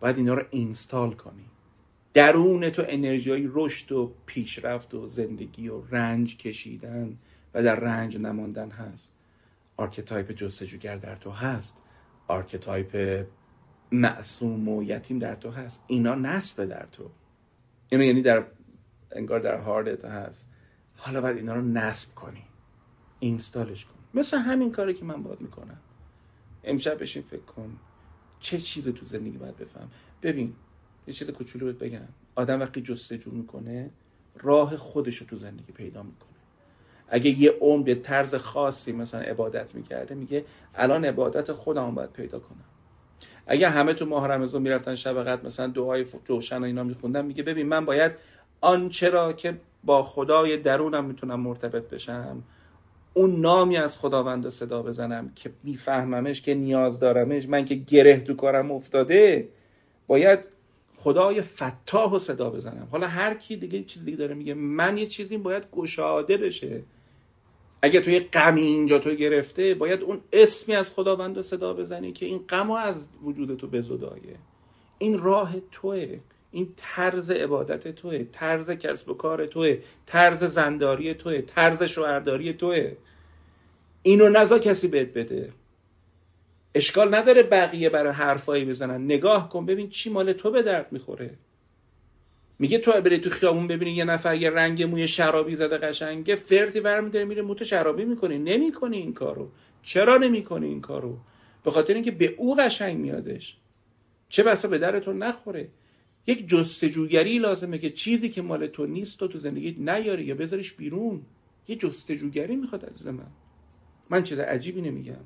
باید 0.00 0.16
اینا 0.16 0.34
رو 0.34 0.42
install 0.50 1.12
کنی. 1.12 1.44
درون 2.14 2.70
تو 2.70 2.84
انرژی 2.88 3.50
رشد 3.52 3.92
و 3.92 4.12
پیشرفت 4.26 4.94
و 4.94 5.08
زندگی 5.08 5.68
و 5.68 5.82
رنج 5.90 6.36
کشیدن 6.36 7.18
و 7.54 7.62
در 7.62 7.74
رنج 7.74 8.16
نماندن 8.16 8.70
هست. 8.70 9.12
archetype 9.76 10.32
جستجوگر 10.32 10.96
در 10.96 11.16
تو 11.16 11.30
هست. 11.30 11.82
archetype 12.28 13.24
معصوم 13.92 14.68
و 14.68 14.82
یتیم 14.82 15.18
در 15.18 15.34
تو 15.34 15.50
هست. 15.50 15.84
اینا 15.86 16.14
نصب 16.14 16.64
در 16.64 16.86
تو. 16.92 17.10
اینو 17.88 18.04
یعنی 18.04 18.22
در 18.22 18.44
انگار 19.12 19.40
در 19.40 19.56
هاردت 19.60 20.04
هست. 20.04 20.48
حالا 20.96 21.20
باید 21.20 21.36
اینا 21.36 21.54
رو 21.54 21.62
نصب 21.62 22.14
کنی. 22.14 22.42
اینستالش 23.18 23.84
کن. 23.84 23.94
مثل 24.14 24.38
همین 24.38 24.72
کاری 24.72 24.94
که 24.94 25.04
من 25.04 25.22
باید 25.22 25.40
می‌کنم. 25.40 25.80
امشب 26.68 27.02
بشین 27.02 27.22
فکر 27.22 27.40
کن. 27.40 27.76
چه 28.40 28.58
چیز 28.58 28.88
تو 28.88 29.06
زندگی 29.06 29.38
باید 29.38 29.56
بفهم؟ 29.56 29.88
ببین 30.22 30.52
یه 31.06 31.14
چیز 31.14 31.30
کوچولو 31.30 31.66
بهت 31.66 31.78
بگم. 31.78 32.08
آدم 32.34 32.60
وقتی 32.60 32.82
جستجو 32.82 33.30
می‌کنه 33.30 33.90
راه 34.36 34.76
خودش 34.76 35.16
رو 35.16 35.26
تو 35.26 35.36
زندگی 35.36 35.72
پیدا 35.72 36.02
می‌کنه. 36.02 36.28
اگه 37.08 37.30
یه 37.30 37.50
عمر 37.60 37.84
به 37.84 37.94
طرز 37.94 38.34
خاصی 38.34 38.92
مثلا 38.92 39.20
عبادت 39.20 39.74
می‌کرده 39.74 40.14
میگه 40.14 40.44
الان 40.74 41.04
عبادت 41.04 41.52
خودم 41.52 41.94
باید 41.94 42.12
پیدا 42.12 42.38
کنم. 42.38 42.64
اگه 43.46 43.70
همه 43.70 43.94
تو 43.94 44.06
ماه 44.06 44.26
رمضان 44.26 44.62
می‌رفتن 44.62 44.94
شب 44.94 45.22
قدر 45.22 45.42
مثلا 45.44 45.66
دعای 45.66 46.06
جوشن 46.24 46.58
و 46.58 46.64
اینا 46.64 46.82
میخوندن 46.82 47.24
میگه 47.24 47.42
ببین 47.42 47.68
من 47.68 47.84
باید 47.84 48.12
آنچه 48.60 49.10
را 49.10 49.32
که 49.32 49.60
با 49.84 50.02
خدای 50.02 50.56
درونم 50.56 51.04
می‌تونم 51.04 51.40
مرتبط 51.40 51.88
بشم 51.88 52.42
اون 53.14 53.40
نامی 53.40 53.76
از 53.76 53.98
خداوند 53.98 54.48
صدا 54.48 54.82
بزنم 54.82 55.32
که 55.36 55.50
میفهممش 55.64 56.42
که 56.42 56.54
نیاز 56.54 56.98
دارمش. 56.98 57.48
من 57.48 57.64
که 57.64 57.74
گره 57.74 58.20
تو 58.20 58.34
کارم 58.34 58.70
افتاده 58.70 59.48
باید 60.06 60.38
خدای 60.96 61.42
فتاح 61.42 62.12
و 62.12 62.18
صدا 62.18 62.50
بزنم. 62.50 62.88
حالا 62.90 63.06
هر 63.06 63.34
کی 63.34 63.56
دیگه 63.56 63.82
چیز 63.82 64.04
دیگه 64.04 64.16
داره 64.16 64.34
میگه 64.34 64.54
من 64.54 64.98
یه 64.98 65.06
چیزی 65.06 65.36
باید 65.36 65.70
گشاده 65.72 66.36
بشه. 66.36 66.82
اگه 67.82 68.00
توی 68.00 68.20
غمی 68.20 68.62
اینجا 68.62 68.98
تو 68.98 69.14
گرفته 69.14 69.74
باید 69.74 70.02
اون 70.02 70.20
اسمی 70.32 70.74
از 70.74 70.94
خداوند 70.94 71.40
صدا 71.40 71.74
بزنی 71.74 72.12
که 72.12 72.26
این 72.26 72.38
غم 72.48 72.70
از 72.70 73.08
وجود 73.22 73.58
تو 73.58 73.66
بزدایه. 73.66 74.36
این 74.98 75.18
راه 75.18 75.54
توه. 75.72 76.18
این 76.50 76.68
طرز 76.76 77.30
عبادت 77.30 77.88
توه 77.88 78.24
طرز 78.32 78.70
کسب 78.70 79.10
و 79.10 79.14
کار 79.14 79.46
توه 79.46 79.78
طرز 80.06 80.44
زنداری 80.44 81.14
توه 81.14 81.40
طرز 81.40 81.82
شوهرداری 81.82 82.52
توه. 82.52 82.96
اینو 84.02 84.28
نزا 84.28 84.58
کسی 84.58 84.88
بهت 84.88 85.12
بده. 85.12 85.52
اشکال 86.74 87.14
نداره 87.14 87.42
بقیه 87.42 87.88
برای 87.88 88.12
حرفایی 88.12 88.64
بزنن. 88.64 89.04
نگاه 89.04 89.48
کن 89.48 89.66
ببین 89.66 89.90
چی 89.90 90.10
مال 90.10 90.32
تو 90.32 90.50
به 90.50 90.62
درد 90.62 90.92
می‌خوره. 90.92 91.30
میگه 92.58 92.78
تو 92.78 93.00
بری 93.00 93.18
تو 93.18 93.30
خیابون 93.30 93.66
ببینی 93.66 93.90
یه 93.90 94.04
نفر 94.04 94.34
یه 94.34 94.50
رنگ 94.50 94.82
موی 94.82 95.08
شرابی 95.08 95.56
زده 95.56 95.78
قشنگه 95.78 96.34
فرتی 96.34 96.80
برمیداره 96.80 97.24
میره 97.24 97.42
موتو 97.42 97.64
شرابی 97.64 98.04
می‌کنی. 98.04 98.38
نمی‌کنی 98.38 98.96
این 98.96 99.14
کارو. 99.14 99.50
چرا 99.82 100.16
نمی‌کنی 100.16 100.66
این 100.66 100.80
کارو؟ 100.80 101.18
به 101.64 101.70
خاطر 101.70 101.94
اینکه 101.94 102.10
به 102.10 102.34
او 102.36 102.54
قشنگ 102.54 102.98
میادش. 102.98 103.56
چه 104.28 104.42
بسا 104.42 104.68
به 104.68 104.78
درتون 104.78 105.22
نخوره. 105.22 105.68
یک 106.28 106.48
جستجوگری 106.48 107.38
لازمه 107.38 107.78
که 107.78 107.90
چیزی 107.90 108.28
که 108.28 108.42
مال 108.42 108.66
تو 108.66 108.86
نیست 108.86 109.18
تو 109.18 109.28
تو 109.28 109.38
زندگی 109.38 109.76
نیاری 109.78 110.24
یا 110.24 110.34
بذاریش 110.34 110.72
بیرون. 110.72 111.22
یه 111.68 111.76
جستجوگری 111.76 112.56
می‌خواد 112.56 112.84
از 112.84 113.06
من. 113.06 113.26
من 114.10 114.22
چیز 114.22 114.38
عجیبی 114.38 114.80
نمیگم. 114.80 115.24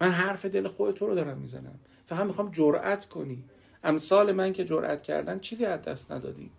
من 0.00 0.10
حرف 0.10 0.44
دل 0.44 0.68
خود 0.68 0.94
تو 0.94 1.06
رو 1.06 1.14
دارم 1.14 1.38
می‌زنم. 1.38 1.80
فقط 2.06 2.26
می‌خوام 2.26 2.50
جرأت 2.52 3.08
کنی. 3.08 3.44
امثال 3.84 4.32
من 4.32 4.52
که 4.52 4.64
جرأت 4.64 5.02
کردن 5.02 5.38
چیزی 5.38 5.64
از 5.64 5.82
دست 5.82 6.12
ندادیم 6.12 6.50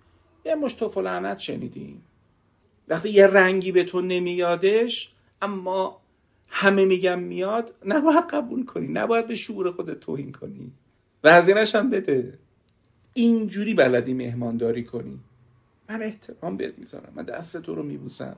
یه 0.45 0.55
مش 0.55 0.73
تو 0.73 1.01
لعنت 1.01 1.39
شنیدیم. 1.39 2.03
وقتی 2.87 3.09
یه 3.09 3.27
رنگی 3.27 3.71
به 3.71 3.83
تو 3.83 4.01
نمیادش 4.01 5.13
اما 5.41 6.01
همه 6.47 6.85
میگم 6.85 7.19
میاد 7.19 7.75
نباید 7.85 8.23
قبول 8.29 8.65
کنی. 8.65 8.87
نباید 8.87 9.27
به 9.27 9.35
شعور 9.35 9.71
خودت 9.71 9.99
توهین 9.99 10.31
کنی. 10.31 10.71
و 11.23 11.41
هم 11.73 11.89
بده. 11.89 12.39
اینجوری 13.13 13.73
بلدی 13.73 14.13
مهمانداری 14.13 14.83
کنی؟ 14.83 15.19
من 15.89 16.01
احترام 16.01 16.57
بهت 16.57 16.79
می‌ذارم. 16.79 17.13
من 17.15 17.23
دست 17.23 17.57
تو 17.57 17.75
رو 17.75 17.83
میبوسم. 17.83 18.35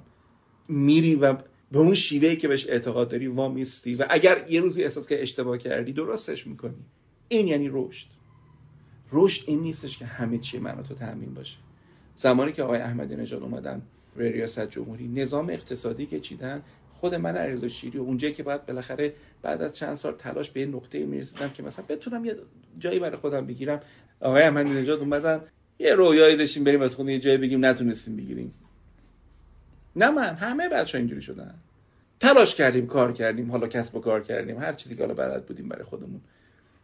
میری 0.67 1.15
و 1.15 1.33
به 1.71 1.79
اون 1.79 1.93
شیوهی 1.93 2.35
که 2.35 2.47
بهش 2.47 2.69
اعتقاد 2.69 3.09
داری 3.09 3.27
وامیستی 3.27 3.95
و 3.95 4.05
اگر 4.09 4.45
یه 4.49 4.61
روزی 4.61 4.83
احساس 4.83 5.07
که 5.07 5.21
اشتباه 5.21 5.57
کردی 5.57 5.93
درستش 5.93 6.47
می‌کنی. 6.47 6.85
این 7.27 7.47
یعنی 7.47 7.69
رشد. 7.71 8.07
رشد 9.11 9.43
این 9.47 9.59
نیستش 9.59 9.97
که 9.97 10.05
همه 10.05 10.38
چی 10.38 10.59
من 10.59 10.83
تو 10.83 10.93
تامین 10.93 11.33
باشه. 11.33 11.57
زمانی 12.15 12.51
که 12.51 12.63
آقای 12.63 12.79
احمدی 12.79 13.15
نژاد 13.15 13.43
اومدن 13.43 13.81
به 14.15 14.31
ریاست 14.31 14.69
جمهوری 14.69 15.07
نظام 15.07 15.49
اقتصادی 15.49 16.05
که 16.05 16.19
چیدن 16.19 16.61
خود 17.05 17.15
من 17.15 17.37
عریض 17.37 17.65
شیری 17.65 17.99
و 17.99 18.01
اونجایی 18.01 18.33
که 18.33 18.43
باید 18.43 18.65
بالاخره 18.65 19.13
بعد 19.41 19.61
از 19.61 19.75
چند 19.75 19.95
سال 19.95 20.13
تلاش 20.13 20.49
به 20.49 20.65
نقطه 20.65 21.05
می‌رسیدم 21.05 21.49
که 21.49 21.63
مثلا 21.63 21.85
بتونم 21.89 22.25
یه 22.25 22.35
جایی 22.79 22.99
برای 22.99 23.17
خودم 23.17 23.45
بگیرم. 23.45 23.79
آقای 24.19 24.43
احمدی 24.43 24.71
نژاد 24.71 24.99
اومدن 24.99 25.41
یه 25.79 25.95
رویایی 25.95 26.37
داشتیم 26.37 26.63
بریم 26.63 26.81
از 26.81 26.95
خونه 26.95 27.13
یه 27.13 27.19
جایی 27.19 27.37
بگیم 27.37 27.65
نتونستیم 27.65 28.15
بگیریم. 28.15 28.53
نه 29.95 30.09
من 30.09 30.35
همه 30.35 30.69
بچه 30.69 30.97
اینجوری 30.97 31.21
شدن. 31.21 31.53
تلاش 32.19 32.55
کردیم 32.55 32.87
کار 32.87 33.13
کردیم 33.13 33.51
حالا 33.51 33.67
کسب 33.67 33.95
و 33.95 33.99
کار 33.99 34.21
کردیم 34.21 34.57
هر 34.57 34.73
چیزی 34.73 34.95
که 34.95 35.01
حالا 35.01 35.13
بلد 35.13 35.45
بودیم 35.45 35.69
برای 35.69 35.83
خودمون. 35.83 36.21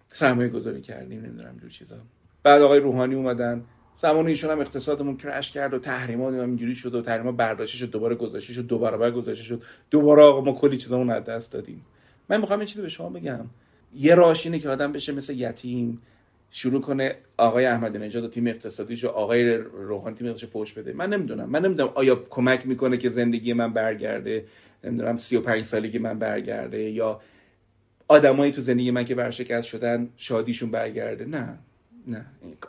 سرمایه 0.07 0.49
گذاری 0.49 0.81
کردیم 0.81 1.21
نمی‌دونم 1.21 1.57
جور 1.62 1.69
چیزا. 1.69 1.97
بعد 2.43 2.62
آقای 2.62 2.79
روحانی 2.79 3.15
اومدن. 3.15 3.63
زمان 4.02 4.28
ایشون 4.28 4.52
هم 4.52 4.60
اقتصادمون 4.60 5.18
کرش 5.18 5.52
کرد 5.52 5.74
و 5.74 5.80
تحریمات 5.80 6.34
هم 6.34 6.40
اینجوری 6.40 6.76
شد 6.76 6.96
و 6.96 7.02
تحریما 7.02 7.32
برداشته 7.32 7.78
شد 7.78 7.92
دوباره 7.92 8.16
گذاشته 8.16 8.54
شد 8.54 8.68
دو 8.68 8.80
برابر 8.80 9.12
گذاشته 9.12 9.44
شد. 9.44 9.62
دوباره 9.92 10.24
آقا 10.24 10.42
ما 10.42 10.54
کلی 10.54 10.78
چیزامون 10.78 11.10
از 11.10 11.24
دست 11.24 11.52
دادیم. 11.52 11.86
من 12.30 12.42
می‌خوام 12.42 12.60
این 12.60 12.66
چیزی 12.66 12.82
به 12.82 12.90
شما 12.90 13.10
بگم. 13.10 13.46
یه 13.96 14.16
راش 14.16 14.46
اینه 14.46 14.60
که 14.60 14.70
آدم 14.70 14.92
بشه 14.92 15.14
مثل 15.14 15.34
یتیم. 15.34 16.02
شروع 16.52 16.82
کنه 16.82 17.16
آقای 17.38 17.66
احمدی 17.66 18.00
نژاد 18.00 18.24
و 18.24 18.28
تیم 18.28 18.48
اقتصادیش 18.48 19.04
و 19.04 19.08
آقای 19.08 19.54
روحانی 19.58 20.16
تیم 20.16 20.28
اقتصادیش 20.28 20.54
فوش 20.54 20.74
بده. 20.74 20.94
من 20.94 21.10
نمی‌دونم. 21.10 21.50
من 21.50 21.66
نمی‌دونم 21.66 21.92
آیا 21.96 22.16
کمک 22.30 22.68
می‌کنه 22.68 22.98
که 22.98 23.10
زندگی 23.10 23.54
من 23.54 23.74
برگرده. 23.74 24.46
نمی‌دونم 24.84 25.16
35 25.16 25.64
سالگی 25.64 25.98
من 25.98 26.20
برگرده 26.20 26.90
یا 26.90 27.22
آدمایی 28.08 28.52
تو 28.52 28.62
زندگی 28.62 28.92
من 28.92 29.06
که 29.06 29.16
برشکست 29.16 29.68
شدن 29.68 30.10
شادیشون 30.18 30.72
برگرده. 30.72 31.26
نه. 31.26 31.58
نه 32.08 32.26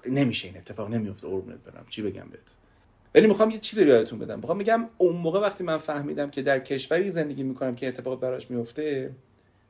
نمیشه 0.06 0.48
این 0.48 0.56
اتفاق 0.56 0.90
نمیفته 0.90 1.28
قربونت 1.28 1.58
برم. 1.58 1.86
چی 1.88 2.02
بگم 2.02 2.26
بهت؟ 2.30 2.40
ولی 3.14 3.26
می‌خوام 3.26 3.50
یه 3.50 3.58
چیزی 3.58 3.86
یادتون 3.86 4.18
بدم. 4.18 4.38
می‌خوام 4.38 4.58
بگم 4.58 4.88
اون 4.98 5.16
موقع 5.16 5.40
وقتی 5.40 5.64
من 5.64 5.78
فهمیدم 5.78 6.30
که 6.30 6.42
در 6.42 6.58
کشوری 6.58 7.10
زندگی 7.10 7.42
می‌کنم 7.42 7.74
که 7.74 7.88
اتفاق 7.88 8.20
براش 8.20 8.50
میفته 8.50 9.10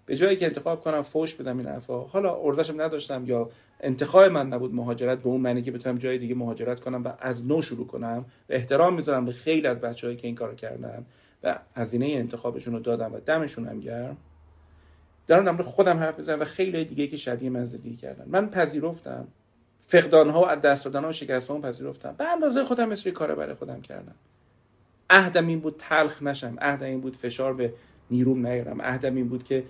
به 0.07 0.17
جایی 0.17 0.37
که 0.37 0.47
انتخاب 0.47 0.81
کنم 0.81 1.03
فوش 1.03 1.35
بدم 1.35 1.59
این 1.59 1.67
حرفا. 1.67 2.01
حالا 2.01 2.37
اردشم 2.43 2.81
نداشتم 2.81 3.25
یا 3.27 3.51
انتخاب 3.81 4.25
من 4.25 4.49
نبود 4.49 4.75
مهاجرت 4.75 5.19
به 5.19 5.29
اون 5.29 5.41
معنی 5.41 5.63
که 5.63 5.71
بتونم 5.71 5.99
جای 5.99 6.19
دیگه 6.19 6.35
مهاجرت 6.35 6.81
کنم 6.81 7.05
و 7.05 7.13
از 7.21 7.47
نو 7.47 7.63
شروع 7.63 7.87
کنم. 7.87 8.25
و 8.49 8.53
احترام 8.53 8.95
می‌ذارم 8.95 9.25
به 9.25 9.33
خیلی 9.33 9.67
از 9.67 9.81
بچه‌هایی 9.81 10.17
که 10.17 10.27
این 10.27 10.35
کارو 10.35 10.55
کردن 10.55 11.07
و 11.43 11.59
هزینه 11.77 12.07
انتخابشون 12.07 12.75
رو 12.75 12.81
دادم 12.81 13.15
و 13.15 13.21
دمشون 13.21 13.69
هم 13.69 13.81
گرم. 13.81 14.17
دارم 15.27 15.57
در 15.57 15.63
خودم 15.63 15.99
حرف 15.99 16.19
می‌زنم 16.19 16.41
و 16.41 16.45
خیلی 16.45 16.85
دیگه 16.85 17.07
که 17.07 17.17
شبیه 17.17 17.51
من 17.51 17.67
زندگی 17.67 17.97
کردن. 17.97 18.25
من 18.29 18.51
پذیرفتم. 18.51 19.29
فقدان 19.93 20.31
ها 20.31 20.41
و 20.41 20.47
از 20.47 20.61
دست 20.61 20.85
دادن 20.85 21.03
ها 21.03 21.09
و 21.09 21.13
شکست 21.13 21.51
ها 21.51 21.59
پذیرفتم. 21.59 22.15
به 22.19 22.25
اندازه 22.25 22.65
خودم 22.65 22.89
مثل 22.89 23.11
کار 23.11 23.35
برای 23.35 23.55
خودم 23.55 23.81
کردم. 23.81 24.15
عهدم 25.11 25.47
این 25.47 25.61
بود 25.61 25.75
تلخ 25.79 26.23
نشم. 26.23 26.57
عهدم 26.61 26.87
این 26.87 27.01
بود 27.01 27.17
فشار 27.17 27.55
به 27.55 27.73
نیروم 28.11 28.47
نیارم. 28.47 28.83
عهدم 28.83 29.15
این 29.15 29.29
بود 29.29 29.45
که 29.45 29.65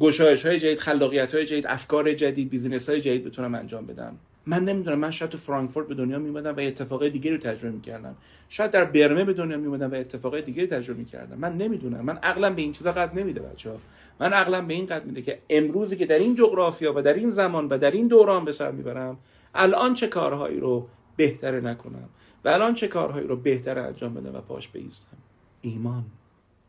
گشایش 0.00 0.46
های 0.46 0.58
جدید 0.58 0.78
خلاقیت 0.78 1.34
های 1.34 1.46
جدید 1.46 1.66
افکار 1.66 2.12
جدید 2.12 2.50
بیزینس 2.50 2.88
های 2.88 3.00
جدید 3.00 3.24
بتونم 3.24 3.54
انجام 3.54 3.86
بدم. 3.86 4.16
من 4.46 4.64
نمی‌دونم 4.64 4.98
من 4.98 5.10
شاید 5.10 5.30
تو 5.30 5.38
فرانکفورت 5.38 5.86
به 5.86 5.94
دنیا 5.94 6.18
میومدم 6.18 6.56
و 6.56 6.60
اتفاقای 6.60 7.10
دیگه 7.10 7.30
رو 7.30 7.36
تجربه 7.36 7.74
می‌کردم. 7.74 8.14
شاید 8.48 8.70
در 8.70 8.84
برمه 8.84 9.24
به 9.24 9.32
دنیا 9.32 9.56
میومدم 9.56 9.90
و 9.90 9.94
اتفاقای 9.94 10.42
دیگه 10.42 10.62
رو 10.62 10.68
تجربه 10.68 10.98
می‌کردم. 10.98 11.38
من 11.38 11.56
نمی‌دونم. 11.56 12.04
من 12.04 12.16
عقلم 12.16 12.54
به 12.54 12.62
این 12.62 12.72
چیزا 12.72 12.92
قد 12.92 13.18
نمیده 13.18 13.40
بچه 13.40 13.70
ها 13.70 13.76
من 14.20 14.32
عقلم 14.32 14.66
به 14.66 14.74
این 14.74 14.86
قد 14.86 15.04
میده 15.06 15.22
که 15.22 15.38
امروزی 15.50 15.96
که 15.96 16.06
در 16.06 16.18
این 16.18 16.34
جغرافیا 16.34 16.92
و 16.96 17.02
در 17.02 17.14
این 17.14 17.30
زمان 17.30 17.68
و 17.68 17.78
در 17.78 17.90
این 17.90 18.08
دوران 18.08 18.44
به 18.44 18.52
سر 18.52 18.70
می‌برم 18.70 19.18
الان 19.58 19.94
چه 19.94 20.06
کارهایی 20.06 20.60
رو 20.60 20.88
بهتره 21.16 21.60
نکنم 21.60 22.08
و 22.44 22.48
الان 22.48 22.74
چه 22.74 22.88
کارهایی 22.88 23.26
رو 23.26 23.36
بهتر 23.36 23.78
انجام 23.78 24.14
بدم 24.14 24.34
و 24.34 24.40
پاش 24.40 24.68
بیستم 24.68 25.16
ایمان. 25.60 26.04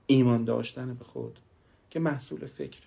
ایمان 0.07 0.43
داشتن 0.43 0.93
به 0.93 1.05
خود 1.05 1.39
که 1.89 1.99
محصول 1.99 2.45
فکر. 2.45 2.79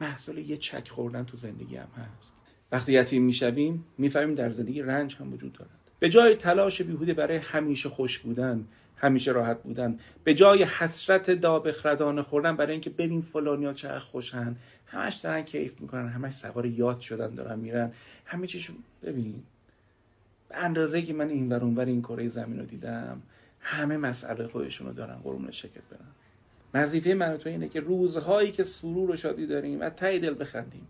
محصول 0.00 0.38
یه 0.38 0.56
چک 0.56 0.88
خوردن 0.88 1.24
تو 1.24 1.36
زندگی 1.36 1.76
هم 1.76 1.88
هست. 1.96 2.32
وقتی 2.72 2.92
یتیم 2.92 3.22
می‌شویم 3.22 3.84
می‌فهمیم 3.98 4.34
در 4.34 4.50
زندگی 4.50 4.82
رنج 4.82 5.16
هم 5.16 5.32
وجود 5.32 5.52
دارد. 5.52 5.70
به 5.98 6.08
جای 6.08 6.34
تلاش 6.34 6.82
بیهوده 6.82 7.14
برای 7.14 7.36
همیشه 7.36 7.88
خوش 7.88 8.18
بودن 8.18 8.66
همیشه 8.96 9.32
راحت 9.32 9.62
بودن 9.62 9.98
به 10.24 10.34
جای 10.34 10.64
حسرت 10.64 11.30
داب 11.30 11.70
خردانه 11.70 12.22
خوردن 12.22 12.56
برای 12.56 12.72
اینکه 12.72 12.90
ببین 12.90 13.20
فلانیا 13.20 13.72
چقدر 13.72 13.98
خوشن 13.98 14.56
همش 14.90 15.16
دارن 15.16 15.42
کیف 15.42 15.80
می‌کنن 15.80 16.08
همش 16.08 16.34
سوار 16.34 16.66
یاد 16.66 17.00
شدن 17.00 17.34
دارن 17.34 17.58
میرن. 17.58 17.92
همه 18.24 18.46
چیشون 18.46 18.76
ببین 19.02 19.42
به 20.48 20.56
اندازه 20.56 21.02
که 21.02 21.14
من 21.14 21.28
این 21.28 21.52
ور 21.52 21.64
اونور 21.64 21.84
این 21.84 22.02
کره 22.02 22.28
زمین 22.28 22.58
رو 22.58 22.66
دیدم 22.66 23.22
همه 23.60 23.96
مسئله 23.96 24.46
خودشون 24.46 24.86
رو 24.86 24.92
دارن 24.92 25.14
قرون 25.14 25.50
شکل 25.50 25.80
برن 25.90 26.08
وظیفه 26.74 27.14
من 27.14 27.36
تو 27.36 27.48
اینه 27.48 27.68
که 27.68 27.80
روزهایی 27.80 28.50
که 28.50 28.62
سرور 28.62 29.10
و 29.10 29.16
شادی 29.16 29.46
داریم 29.46 29.80
و 29.80 29.90
تای 29.90 30.18
دل 30.18 30.34
بخندیم. 30.40 30.86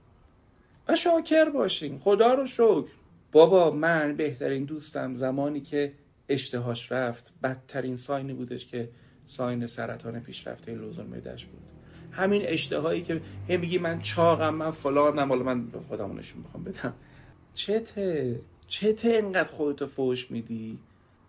و 0.89 0.97
شاکر 0.97 1.45
باشیم. 1.45 1.99
خدا 1.99 2.35
رو 2.35 2.47
شکر. 2.47 2.85
بابا 3.33 3.71
من 3.71 4.17
بهترین 4.17 4.65
دوستم 4.65 5.17
زمانی 5.17 5.61
که 5.61 5.93
اشتهاش 6.29 6.93
رفت. 6.93 7.35
بدترین 7.43 7.97
ساینی 7.97 8.33
بودش 8.33 8.67
که 8.67 8.89
ساین 9.27 9.67
سرطان 9.67 10.21
پیشرفته 10.21 10.75
لوزون 10.75 11.07
میدش 11.07 11.47
بود. 11.47 11.70
همین 12.13 12.43
اشتهایی 12.45 13.03
که 13.03 13.21
هم 13.49 13.61
میگی 13.61 13.79
من 13.79 14.01
چاقم 14.01 14.55
من 14.55 14.71
فلانم 14.71 15.29
حالا 15.29 15.43
من 15.43 15.65
خودمو 15.89 16.15
نشون 16.15 16.43
بخوام 16.43 16.65
بدم. 16.65 16.95
چته؟ 17.55 18.41
چته 18.67 19.09
اینقدر 19.09 19.53
خودتو 19.53 19.87
فوش 19.87 20.31
میدی؟ 20.31 20.79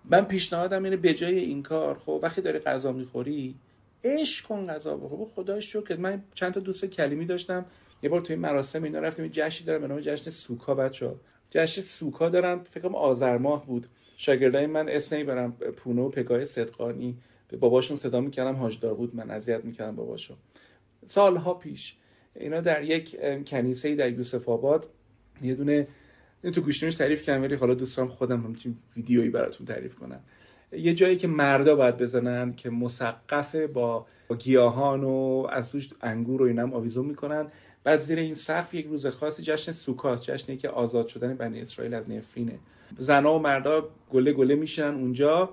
من 0.06 0.26
پیشنهادم 0.26 0.84
اینه 0.84 0.98
به 0.98 1.14
جای 1.14 1.40
این 1.40 1.64
کار 1.64 2.00
خب 2.06 2.20
وقتی 2.24 2.42
داری 2.42 2.60
غذا 2.60 2.92
می‌خوری 2.92 3.56
عشق 4.04 4.46
کن 4.46 4.64
غذا 4.64 4.98
بخور. 4.98 5.28
خدای 5.36 5.62
شکر 5.62 5.96
من 5.96 6.24
چند 6.34 6.54
تا 6.54 6.60
دوست 6.60 6.86
کلیمی 6.86 7.26
داشتم. 7.26 7.66
یه 8.04 8.10
بار 8.10 8.22
توی 8.22 8.36
مراسم 8.36 8.84
اینا 8.84 9.00
رفتیم 9.00 9.28
جشنی 9.32 9.68
دارم 9.68 9.82
به 9.82 9.88
نام 9.88 10.00
جشن 10.00 10.30
سوکا 10.30 10.76
بچا 10.76 11.16
جشن 11.50 11.82
سوکا 11.82 12.30
دارم 12.30 12.64
فکر 12.64 12.84
کنم 12.84 12.96
آذر 12.96 13.38
ماه 13.38 13.66
بود. 13.66 13.88
شاگردای 14.18 14.66
من 14.66 14.90
اسمی 14.90 15.24
برم 15.24 15.52
پونو 15.52 16.06
و 16.06 16.10
پگاه 16.10 16.46
صدقانی. 16.46 17.18
به 17.48 17.58
باباشون 17.58 17.98
صدا 17.98 18.22
می‌کردم 18.22 18.56
حاج 18.56 18.80
داوود 18.80 19.16
من 19.16 19.32
اذیت 19.32 19.66
می‌کردم 19.66 19.96
باباشو. 19.96 20.34
سالها 21.08 21.54
پیش. 21.54 21.96
اینا 22.36 22.62
در 22.62 22.84
یک 22.84 23.18
کنیسه 23.48 23.96
در 23.96 24.12
یوسف 24.12 24.50
آباد. 24.50 24.88
یه 25.42 25.56
دونه 25.56 25.88
تو 26.54 26.62
گوشتونش 26.62 26.96
تعریف 26.96 27.22
کردم 27.22 27.42
ولی 27.42 27.56
حالا 27.56 27.74
دوستان 27.74 28.08
خودم 28.08 28.42
همچین 28.42 28.78
ویدیویی 28.98 29.30
براتون 29.30 29.68
تعریف 29.68 29.96
کنم. 29.96 30.20
یه 30.72 30.94
جایی 30.94 31.16
که 31.16 31.28
مردا 31.28 31.76
باید 31.76 31.98
بزنن 31.98 32.54
که 32.54 32.70
مسقف 32.70 33.56
با 33.56 34.06
گیاهان 34.40 35.04
و 35.04 35.48
از 35.52 35.72
توش 35.72 35.90
انگور 36.02 36.42
و 36.42 36.46
اینم 36.46 36.74
آویزون 36.74 37.06
می‌کنن. 37.06 37.48
بعد 37.84 38.00
زیر 38.00 38.20
این 38.20 38.34
سقف 38.34 38.74
یک 38.74 38.86
روز 38.86 39.08
خاصی 39.08 39.44
جشن 39.44 39.72
سوکاست 39.72 40.24
جشنی 40.24 40.58
که 40.58 40.70
آزاد 40.70 41.08
شدن 41.08 41.34
بنی 41.38 41.62
اسرائیل 41.62 41.94
از 41.94 42.10
نفرینه. 42.10 42.60
زنها 42.98 43.36
و 43.36 43.40
مردا 43.40 43.90
گله 44.12 44.34
گله 44.34 44.56
میشن 44.56 44.94
اونجا 44.94 45.50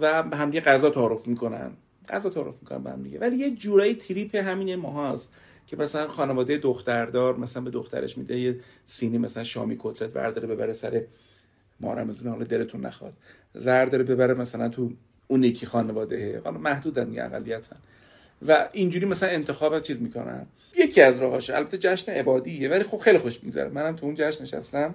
و 0.00 0.22
به 0.22 0.36
هم 0.36 0.50
غذا 0.50 0.90
تعارف 0.90 1.26
می‌کنن. 1.26 1.70
غذا 2.08 2.30
تعارف 2.30 2.54
می‌کنن 2.60 2.82
به 2.82 2.90
هم 2.90 3.02
دیگه. 3.02 3.18
ولی 3.18 3.36
یه 3.36 3.50
جورایی 3.50 3.94
تریپ 3.94 4.34
همین 4.34 4.76
ماها 4.76 5.12
هست 5.12 5.32
که 5.66 5.76
مثلا 5.76 6.08
خانواده 6.08 6.58
دختردار 6.58 7.36
مثلا 7.36 7.62
به 7.62 7.70
دخترش 7.70 8.18
میده 8.18 8.40
یه 8.40 8.60
سینی 8.86 9.18
مثلا 9.18 9.42
شامی 9.42 9.76
کتلت 9.78 10.12
برداره 10.12 10.48
ببره 10.48 10.72
سر 10.72 11.04
ما 11.80 11.94
رمزون 11.94 12.32
حالا 12.32 12.44
دلتون 12.44 12.80
نخواد. 12.80 13.12
زر 13.54 13.84
داره 13.84 14.04
ببره 14.04 14.34
مثلا 14.34 14.68
تو 14.68 14.90
اون 15.28 15.44
یکی 15.44 15.66
خانواده. 15.66 16.40
حالا 16.44 16.58
محدودن 16.58 17.12
یه 17.12 17.24
اقلیتن. 17.24 17.76
و 18.46 18.68
اینجوری 18.72 19.06
مثلا 19.06 19.28
انتخاب 19.28 19.80
چیز 19.80 20.02
می‌کنن. 20.02 20.46
یکی 20.76 21.00
از 21.00 21.22
راهاشه 21.22 21.56
البته 21.56 21.78
جشن 21.78 22.12
عبادیه 22.12 22.68
ولی 22.68 22.82
خب 22.82 22.98
خیلی 22.98 23.18
خوش 23.18 23.44
میگذره. 23.44 23.68
منم 23.68 23.96
تو 23.96 24.06
اون 24.06 24.14
جشن 24.14 24.42
نشستم. 24.42 24.94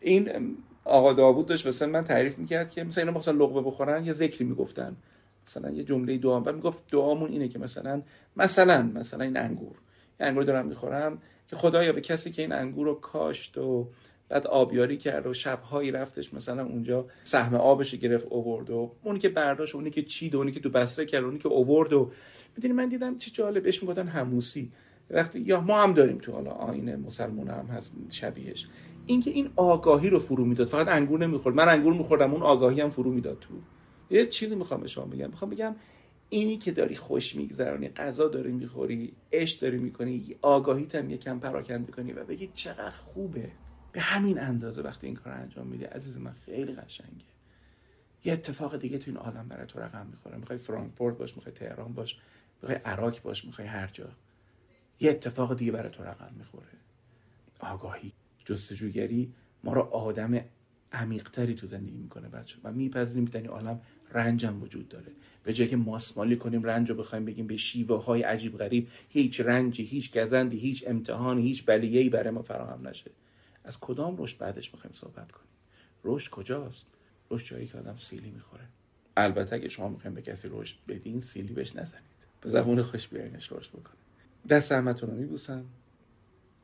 این 0.00 0.56
آقا 0.84 1.12
داوود 1.12 1.46
داشت 1.46 1.66
مثلا 1.66 1.88
من 1.88 2.04
تعریف 2.04 2.38
می‌کرد 2.38 2.70
که 2.70 2.84
مثلا 2.84 3.04
اینا 3.04 3.18
مثلا 3.18 3.44
لقمه 3.44 3.62
بخورن 3.62 4.04
یه 4.04 4.12
ذکری 4.12 4.44
می‌گفتن. 4.44 4.96
مثلا 5.46 5.70
یه 5.70 5.84
جمله 5.84 6.18
دعا 6.18 6.40
و 6.40 6.52
می‌گفت 6.52 6.82
دعامون 6.90 7.30
اینه 7.30 7.48
که 7.48 7.58
مثلا 7.58 8.02
مثلا 8.36 8.82
مثلا 8.94 9.24
این 9.24 9.36
انگور. 9.36 9.76
این 10.20 10.28
انگور 10.28 10.44
دارم 10.44 10.66
می‌خورم 10.66 11.18
که 11.48 11.56
خدایا 11.56 11.92
به 11.92 12.00
کسی 12.00 12.30
که 12.30 12.42
این 12.42 12.52
انگور 12.52 12.86
رو 12.86 12.94
کاشت 12.94 13.58
و 13.58 13.88
بعد 14.28 14.46
آبیاری 14.46 14.96
کرد 14.96 15.26
و 15.26 15.34
شبهایی 15.34 15.90
رفتش 15.90 16.34
مثلا 16.34 16.64
اونجا 16.64 17.06
سهم 17.24 17.54
آبش 17.54 17.94
گرفت 17.94 18.26
اوورد 18.30 18.70
و 18.70 18.90
اونی 19.02 19.18
که 19.18 19.28
برداشت 19.28 19.74
اونی 19.74 19.90
که 19.90 20.02
چید 20.02 20.34
و 20.34 20.38
اونی 20.38 20.52
که 20.52 20.60
تو 20.60 20.70
بسته 20.70 21.06
کرد 21.06 21.24
اونی 21.24 21.38
که 21.38 21.48
اوورد 21.48 21.92
و 21.92 22.10
می‌دونی 22.56 22.74
من 22.74 22.88
دیدم 22.88 23.16
چه 23.16 23.30
جالب 23.30 23.62
بهش 23.62 23.82
می‌گفتن 23.82 24.08
هموسی 24.08 24.72
وقتی 25.10 25.40
یا 25.40 25.60
ما 25.60 25.82
هم 25.82 25.92
داریم 25.94 26.18
تو 26.18 26.32
حالا 26.32 26.50
آین 26.50 26.96
مسلمان 26.96 27.48
هم 27.48 27.66
هست 27.66 27.94
شبیهش. 28.10 28.66
اینکه 29.06 29.30
این 29.30 29.50
آگاهی 29.56 30.10
رو 30.10 30.18
فرو 30.18 30.44
می‌داد 30.44 30.66
فقط 30.66 30.88
انگور 30.88 31.18
نمی‌خورد. 31.18 31.54
من 31.54 31.68
انگور 31.68 31.92
میخوردم 31.92 32.32
اون 32.32 32.42
آگاهی 32.42 32.80
هم 32.80 32.90
فرو 32.90 33.12
می‌داد 33.12 33.38
تو. 33.40 33.54
یه 34.12 34.26
چیزی 34.26 34.54
می‌خوام 34.54 34.80
به 34.80 34.88
شما 34.88 35.04
بگم. 35.04 35.30
می‌خوام 35.30 35.50
بگم 35.50 35.76
اینی 36.28 36.58
که 36.58 36.72
داری 36.72 36.96
خوش 36.96 37.36
میگذرانی 37.36 37.88
غذا 37.88 38.28
داری 38.28 38.52
می‌خوری 38.52 39.12
عشق 39.32 39.60
داری 39.60 39.78
می‌کنی 39.78 40.36
آگاهیت 40.42 40.94
هم 40.94 41.10
یکم 41.10 41.38
پراکنده 41.38 41.92
کنی 41.92 42.12
و 42.12 42.24
بگی 42.24 42.50
چقدر 42.54 42.90
خوبه. 42.90 43.52
به 43.92 44.00
همین 44.00 44.38
اندازه 44.38 44.82
وقتی 44.82 45.06
این 45.06 45.16
کار 45.16 45.32
انجام 45.32 45.66
میده 45.66 45.86
عزیز 45.86 46.16
من 46.16 46.32
خیلی 46.32 46.72
قشنگه. 46.72 47.24
یه 48.24 48.32
اتفاق 48.32 48.76
دیگه 48.76 48.98
تو 48.98 49.10
این 49.10 49.16
عالم 49.16 49.48
برای 49.48 49.66
تو 49.66 49.80
رقم 49.80 50.06
می‌خوره. 50.06 50.36
می‌خوای 50.36 50.58
فرانکفورت 50.58 51.18
باش 51.18 51.36
می‌خوای 51.36 51.54
تهران 51.54 51.92
باش 51.92 52.18
می‌خوای 52.62 52.80
عراق 52.84 53.22
باش 53.22 53.44
می‌خوای 53.44 53.68
هر 53.68 53.90
جا. 53.92 54.08
یه 55.00 55.10
اتفاق 55.10 55.56
دیگه 55.56 55.72
برای 55.72 55.90
تو 55.90 56.02
رقم 56.02 56.34
می‌خوره. 56.38 56.68
آگاهی 57.60 58.12
جستجوگری 58.44 59.32
ما 59.64 59.72
رو 59.72 59.80
آدم 59.80 60.44
عمیقتری 60.92 61.54
تو 61.54 61.66
زندگی 61.66 61.96
می‌کنه 61.98 62.28
بچه 62.28 62.58
و 62.64 62.72
میپذیریم 62.72 63.30
این 63.34 63.46
عالم 63.46 63.80
رنجم 64.12 64.62
وجود 64.62 64.88
داره. 64.88 65.12
به 65.44 65.52
جای 65.52 65.68
که 65.68 65.76
ماسمالی 65.76 66.36
کنیم 66.36 66.62
رنج 66.62 66.90
رو 66.90 66.96
بخوایم 66.96 67.24
بگیم 67.24 67.46
به 67.46 67.56
شیوه 67.56 68.04
های 68.04 68.22
عجیب 68.22 68.58
غریب 68.58 68.88
هیچ 69.08 69.40
رنجی 69.40 69.84
هیچ 69.84 70.18
گزندی 70.18 70.58
هیچ 70.58 70.84
امتحانی 70.86 71.42
هیچ 71.42 71.66
بلیهی 71.66 72.08
برای 72.08 72.30
ما 72.30 72.42
فراهم 72.42 72.88
نشه. 72.88 73.10
از 73.64 73.80
کدام 73.80 74.16
رشد 74.18 74.38
بعدش 74.38 74.74
می‌خوایم 74.74 74.94
صحبت 74.94 75.32
کنیم؟ 75.32 75.48
رشد 76.04 76.30
کجاست؟ 76.30 76.86
رشد 77.30 77.46
جایی 77.46 77.66
که 77.66 77.78
آدم 77.78 77.96
سیلی 77.96 78.30
می‌خوره. 78.30 78.64
البته 79.16 79.56
اگه 79.56 79.68
شما 79.68 79.88
می‌خوایم 79.88 80.14
به 80.14 80.22
کسی 80.22 80.48
رشد 80.52 80.76
بدین 80.88 81.20
سیلی 81.20 81.52
بهش 81.52 81.76
نزنید. 81.76 82.12
به 82.40 82.50
زبون 82.50 82.82
خوش 82.82 83.08
بیارینش 83.08 83.52
رشد 83.52 83.70
بکنه. 83.70 83.96
دست 84.48 84.72
رحمتتون 84.72 85.10
رو 85.10 85.16
میبوسم. 85.16 85.64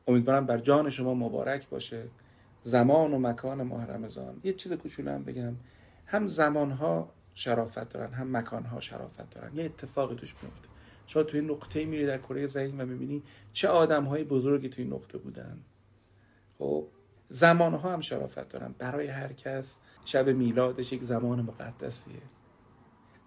امیدوارم 0.07 0.45
بر 0.45 0.57
جان 0.57 0.89
شما 0.89 1.13
مبارک 1.13 1.69
باشه. 1.69 2.03
زمان 2.61 3.13
و 3.13 3.19
مکان 3.19 3.63
ماه 3.63 3.85
رمضان 3.85 4.39
یه 4.43 4.53
چیز 4.53 4.73
کوچولو 4.73 5.19
بگم. 5.19 5.55
هم 6.05 6.27
زمانها 6.27 7.11
شرافت 7.39 7.89
دارن 7.89 8.13
هم 8.13 8.37
مکانها 8.37 8.79
شرافت 8.79 9.29
دارن. 9.29 9.55
یه 9.55 9.65
اتفاقی 9.65 10.15
توش 10.15 10.35
میفته 10.43 10.69
شما 11.07 11.23
توی 11.23 11.41
نقطه 11.41 11.85
میری 11.85 12.05
در 12.05 12.17
کره 12.17 12.47
زمین 12.47 12.81
و 12.81 12.85
می‌بینی 12.85 13.23
چه 13.53 13.67
آدم 13.67 14.03
های 14.03 14.23
بزرگی 14.23 14.69
توی 14.69 14.85
نقطه 14.85 15.17
بودن. 15.17 15.57
خب 16.57 16.87
زمانها 17.29 17.93
هم 17.93 18.01
شرافت 18.01 18.49
دارن. 18.49 18.75
برای 18.77 19.07
هر 19.07 19.33
کس 19.33 19.79
شب 20.05 20.29
میلادش 20.29 20.93
یک 20.93 21.03
زمان 21.03 21.41
مقدسیه. 21.41 22.21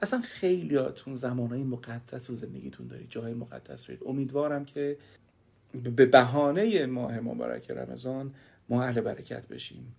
اصلا 0.01 0.21
خیلیاتون 0.21 1.17
زمانهای 1.17 1.65
مقدس 1.65 2.31
رو 2.31 2.37
زندگیتون 2.37 2.87
دارید 2.87 3.11
جاهای 3.11 3.35
مقدس 3.35 3.87
امیدوارم 4.07 4.65
که 4.65 4.99
به 5.97 6.07
بهانه 6.07 6.87
ماه 6.87 7.21
مبارک 7.21 7.71
رمضان 7.71 8.35
ما 8.69 8.83
اهل 8.83 9.01
برکت 9.01 9.49
بشیم. 9.49 9.95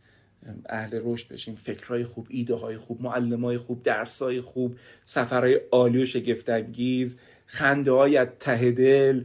اهل 0.65 1.01
رشد 1.03 1.33
بشیم 1.33 1.55
فکرهای 1.55 2.03
خوب 2.03 2.27
ایده 2.29 2.55
های 2.55 2.77
خوب 2.77 3.01
معلم 3.01 3.45
های 3.45 3.57
خوب 3.57 3.83
درس 3.83 4.21
های 4.21 4.41
خوب 4.41 4.75
سفرهای 5.03 5.61
عالی 5.71 6.03
و 6.03 6.05
شگفتانگیز 6.05 7.17
خنده 7.45 7.91
های 7.91 8.25
ته 8.39 8.71
دل. 8.71 9.23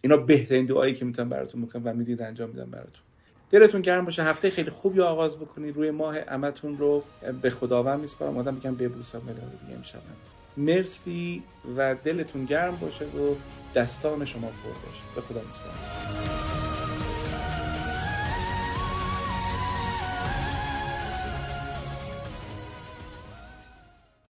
اینا 0.00 0.16
بهترین 0.16 0.66
دعایی 0.66 0.94
که 0.94 1.04
می‌تونم 1.04 1.28
براتون 1.28 1.62
بکنم 1.62 1.82
و 1.84 1.92
می‌دید 1.92 2.22
انجام 2.22 2.50
میدم 2.50 2.70
براتون. 2.70 3.02
دلتون 3.50 3.80
گرم 3.80 4.04
باشه. 4.04 4.22
هفته 4.22 4.50
خیلی 4.50 4.70
خوبی 4.70 5.00
آغاز 5.00 5.38
بکنید. 5.38 5.76
روی 5.76 5.90
ماه 5.90 6.16
امتون 6.28 6.78
رو 6.78 7.04
به 7.42 7.50
خداوند 7.50 8.00
میسپارم. 8.00 8.38
آدم 8.38 8.54
میگم 8.54 8.74
ببوسم 8.74 9.18
مدار 9.18 9.50
دیگه 9.60 9.76
امشب 9.76 9.98
مرسی 10.56 11.42
و 11.76 11.94
دلتون 12.04 12.44
گرم 12.44 12.76
باشه 12.76 13.04
و 13.04 13.34
دستان 13.74 14.24
شما 14.24 14.46
پر 14.46 14.86
باشه. 14.86 15.02
به 15.14 15.20
خدا 15.20 15.40
میسپارم. 15.46 16.61